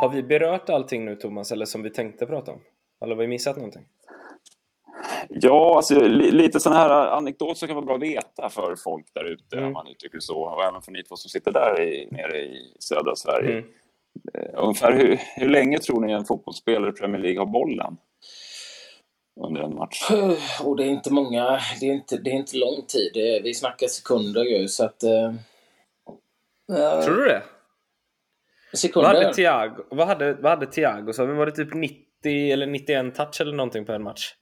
[0.00, 2.60] Har vi berört allting nu Thomas, eller som vi tänkte prata om?
[3.04, 3.82] Eller har vi missat någonting?
[5.28, 9.24] Ja, alltså, li, lite sådana här anekdoter kan vara bra att veta för folk där
[9.24, 9.66] ute, Mm.
[9.66, 10.38] om man uttrycker så.
[10.42, 13.50] Och även för ni två som sitter där i, nere i södra Sverige.
[13.52, 13.64] Mm.
[14.34, 17.96] Eh, Ungefär hur, hur länge tror ni en fotbollsspelare i Premier League har bollen?
[19.40, 20.10] Under en match?
[20.64, 23.10] Och det är inte många, det är inte, det är inte lång tid.
[23.14, 25.02] Det är, vi snackar sekunder ju, så att...
[25.02, 25.32] Eh,
[27.04, 27.42] Tror du det?
[28.72, 29.08] Vad Sekunder?
[29.08, 31.12] hade Thiago, vad hade, vad hade Thiago?
[31.12, 34.34] Så var det typ 90 eller 91 touch eller någonting på en match?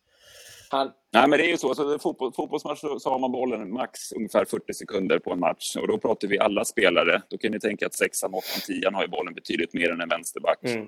[0.71, 1.69] Han, Nej, men det är ju så.
[1.69, 5.77] Alltså, fotboll, fotbollsmatch så, så har man bollen max ungefär 40 sekunder på en match.
[5.77, 7.23] Och då pratar vi alla spelare.
[7.31, 10.09] Då kan ni tänka att sexan, åttan, tian har ju bollen betydligt mer än en
[10.09, 10.59] vänsterback.
[10.63, 10.87] Mm.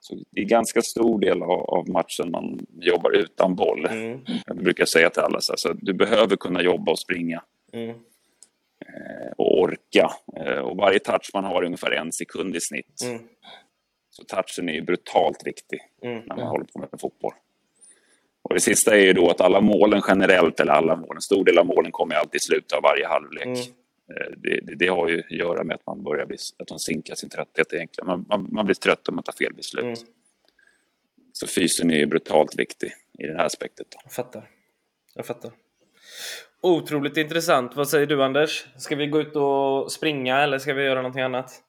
[0.00, 3.86] Så det är ganska stor del av, av matchen man jobbar utan boll.
[3.86, 4.20] Mm.
[4.46, 7.96] Jag brukar säga till alla så här, så du behöver kunna jobba och springa Mm.
[8.86, 10.10] Eh, och orka.
[10.36, 13.02] Eh, och varje touch man har är ungefär en sekund i snitt.
[13.04, 13.22] Mm.
[14.10, 16.22] Så touchen är ju brutalt viktig Mm.
[16.26, 17.32] när man håller på med fotboll.
[18.42, 21.44] Och det sista är ju då att alla målen generellt, eller alla mål, en stor
[21.44, 23.46] del av målen kommer alltid i slutet av varje halvlek.
[23.46, 23.56] Mm.
[23.58, 26.78] Eh, Det, det, det har ju att göra med att man börjar bli, att man
[26.78, 28.06] sinkar sin trötthet egentligen.
[28.06, 29.84] Man, man, man blir trött om man tar fel beslut.
[29.84, 29.96] Mm.
[31.32, 33.86] Så fysen är ju brutalt viktig i det här aspektet.
[33.90, 33.98] Då.
[34.04, 34.50] Jag fattar.
[35.14, 35.50] Jag fattar.
[36.62, 37.76] Otroligt intressant.
[37.76, 38.66] Vad säger du Anders?
[38.76, 41.62] Ska vi gå ut och springa eller ska vi göra någonting annat?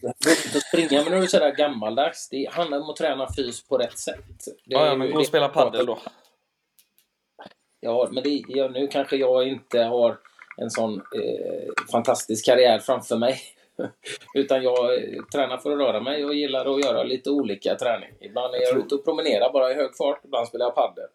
[0.00, 2.28] gå ut och springa, men nu är det sådär gammaldags.
[2.28, 4.24] Det handlar om att träna fys på rätt sätt.
[4.44, 5.98] Det Ja, ja, men gå och spela padel då.
[7.80, 10.18] Ja, men det, ja, nu kanske jag inte har
[10.56, 13.40] en sån eh, fantastisk karriär framför mig.
[14.34, 18.10] Utan jag eh, tränar för att röra mig och gillar att göra lite olika träning.
[18.20, 20.24] Ibland är jag ute och promenerar bara i hög fart.
[20.24, 21.08] Ibland spelar jag padel.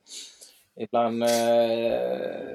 [0.80, 1.30] Ibland eh,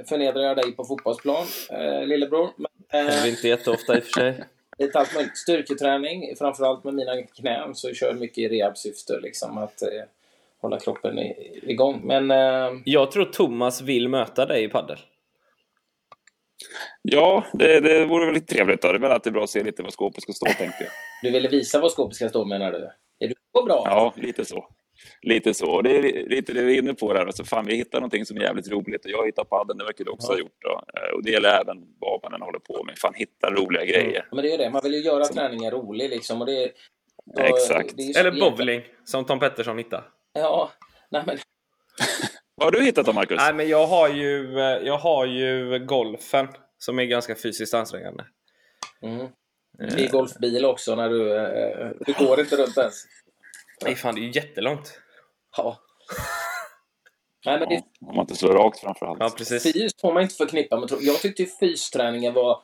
[0.09, 2.51] förnedrar jag dig på fotbollsplan, eh, lillebror.
[2.57, 4.45] Men, Det eh, är inte jätteofta i och för sig.
[4.79, 5.37] lite allt möjligt.
[5.37, 9.20] Styrketräning, framförallt med mina knän, så kör jag mycket i rehabsyfte.
[9.20, 9.89] Liksom, att eh,
[10.61, 12.01] hålla kroppen i, igång.
[12.05, 14.99] Men eh, Jag tror Thomas vill möta dig i padel.
[17.03, 18.83] Ja, det, det vore väl lite trevligt.
[18.83, 18.89] Då.
[18.89, 20.93] Det är väl alltid bra att se lite vad skåpet ska stå, tänkte jag.
[21.23, 22.91] du ville visa vad skåpet ska stå menar du?
[23.18, 23.83] Är du så bra?
[23.85, 24.68] Ja, lite så.
[25.22, 25.70] Lite så.
[25.70, 27.26] Och det är lite det vi är inne på där.
[27.26, 29.05] Alltså, fan, vi hittar någonting som är jävligt roligt.
[29.05, 30.34] Och jag hittar padden, det verkar du också Ja.
[30.34, 30.57] ha gjort.
[30.61, 30.70] Då.
[30.70, 32.99] Eh, Och det gäller även vad man än håller på med.
[32.99, 34.28] Fan, hitta roliga grejer.
[34.32, 36.40] Men det är ju det, man vill ju göra träningen rolig liksom.
[36.40, 36.72] Och det,
[37.34, 37.97] och Exakt.
[37.97, 40.05] det Eller bowling, som Tom Pettersson hittade.
[40.32, 40.70] Ja,
[41.11, 41.38] nej men
[42.55, 43.36] Vad har du hittat då, Marcus?
[43.38, 48.24] Nej, men jag har ju, eh, jag har ju golfen som är ganska fysiskt ansträngande.
[49.03, 49.26] mm.
[49.78, 51.36] det är golfbil också när du...
[51.36, 53.05] Eh, du går inte runt ens.
[53.85, 55.01] Nej, fan, det är ju jättelångt.
[55.57, 55.78] Ja.
[57.47, 59.20] Nej, men det, Ja, om man inte slår rakt framförallt.
[59.20, 59.62] Ja, precis.
[59.62, 60.91] fys får man inte förknippa med.
[61.01, 62.62] Jag tyckte fysträningen var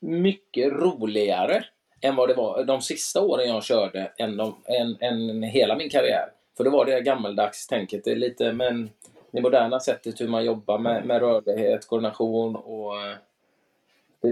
[0.00, 1.64] mycket roligare
[2.00, 5.90] än vad det var de sista åren jag körde än, de, än, än hela min
[5.90, 6.32] karriär.
[6.56, 8.04] För då var det gammaldags tänket.
[8.04, 8.90] Det är lite men
[9.30, 13.16] det moderna sättet hur man jobbar med, med rörlighet, koordination och eh,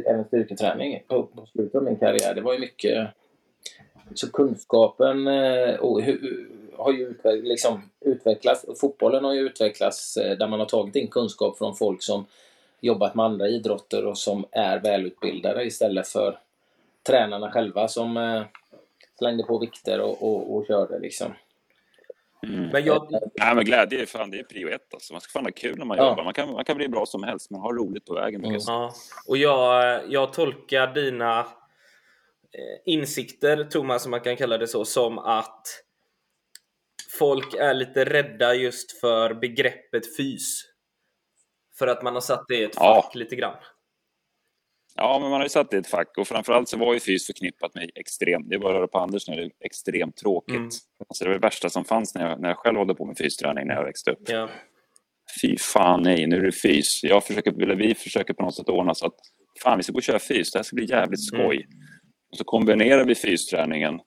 [0.07, 2.35] även styrketräning på, på slutet av min karriär.
[2.35, 3.09] Det var ju mycket
[4.15, 6.47] så kunskapen eh, och, hu-
[6.77, 8.67] har ju liksom utvecklats.
[8.81, 12.27] Fotbollen har ju utvecklats eh, där man har tagit in kunskap från folk som
[12.81, 16.39] jobbat med andra idrotter och som är välutbildade istället för
[17.07, 18.43] tränarna själva som eh,
[19.19, 21.33] slängde på vikter och, och, och körde liksom.
[22.43, 22.69] Mm.
[22.73, 24.95] Men jag, Nej, men glädje är fan, det är prio ett.
[24.95, 25.13] Alltså.
[25.15, 26.09] Man ska fan ha kul när man Ja.
[26.09, 26.25] jobbar.
[26.25, 28.41] Man kan, man kan bli bra som helst, men ha roligt på vägen.
[28.45, 28.53] Mm.
[28.53, 28.93] jag Ja,
[29.29, 31.47] och jag, jag tolkar dina
[32.87, 35.63] insikter, Thomas, om man kan kalla det så, som att
[37.19, 40.63] folk är lite rädda just för begreppet fys.
[41.79, 43.03] För att man har satt det i ett Ja.
[43.03, 43.57] fack lite grann.
[44.95, 47.01] Ja, men man har ju satt det i ett fack och framförallt så var ju
[47.01, 50.17] fys förknippat med extremt, det är bara att höra på Anders nu, det är extremt
[50.17, 50.57] tråkigt.
[50.57, 50.69] Mm.
[51.09, 53.19] Alltså det var det värsta som fanns när jag, när jag själv hållde på med
[53.19, 54.29] fysträning när jag växte upp.
[54.29, 54.49] Ja.
[55.43, 57.01] Fy fan nej, nu är det fys.
[57.05, 59.15] Jag försöker, eller vi försöker på något sätt ordna så att
[59.63, 61.67] fan vi ska gå och köra fys, det här ska bli jävligt skoj.
[62.31, 64.01] Och så kombinerar vi fysträningen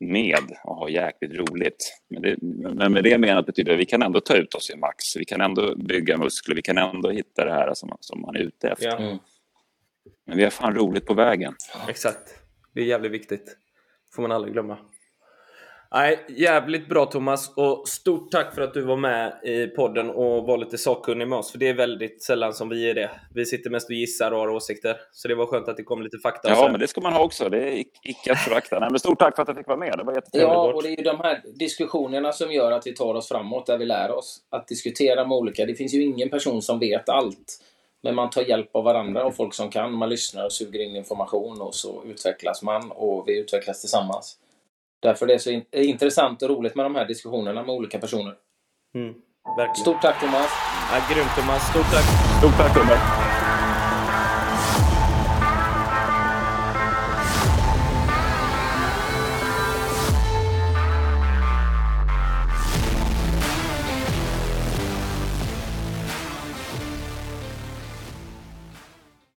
[0.00, 2.00] med att ha jäkligt roligt.
[2.10, 4.76] Men, det, men med det menat betyder att vi kan ändå ta ut oss i
[4.76, 5.16] max.
[5.16, 8.40] Vi kan ändå bygga muskler, vi kan ändå hitta det här som, som man är
[8.40, 8.86] ute efter.
[8.86, 9.18] ja, Mm.
[10.26, 11.54] Men vi har fan roligt på vägen.
[11.88, 12.34] exakt.
[12.74, 13.56] Det är jävligt viktigt.
[14.14, 14.78] får man aldrig glömma.
[15.94, 20.46] Nej, jävligt bra Thomas och stort tack för att du var med i podden och
[20.46, 23.10] var lite sakkunnig med oss för det är väldigt sällan som vi är det.
[23.34, 26.02] Vi sitter mest och gissar och har åsikter så det var skönt att det kom
[26.02, 26.48] lite fakta.
[26.50, 27.48] Ja, men det ska man ha också.
[27.48, 28.78] Det är ic- icke att förakta.
[28.78, 29.94] Nej, men stort tack för att jag fick vara med.
[29.98, 30.52] Det var jättetrevligt.
[30.52, 33.66] Ja, och det är ju de här diskussionerna som gör att vi tar oss framåt,
[33.66, 35.66] där vi lär oss att diskutera med olika.
[35.66, 37.64] Det finns ju ingen person som vet allt.
[38.02, 39.92] Men man tar hjälp av varandra och folk som kan.
[39.92, 44.36] Man lyssnar och suger in information och så utvecklas man och vi utvecklas tillsammans.
[45.02, 48.34] Därför är det så in- intressant och roligt med de här diskussionerna med olika personer.
[48.94, 49.14] Mm.
[49.76, 50.50] Stort tack Thomas!
[50.92, 52.04] Ja, grymt Thomas, stort tack!
[52.38, 53.27] Stort tack, Gunnar.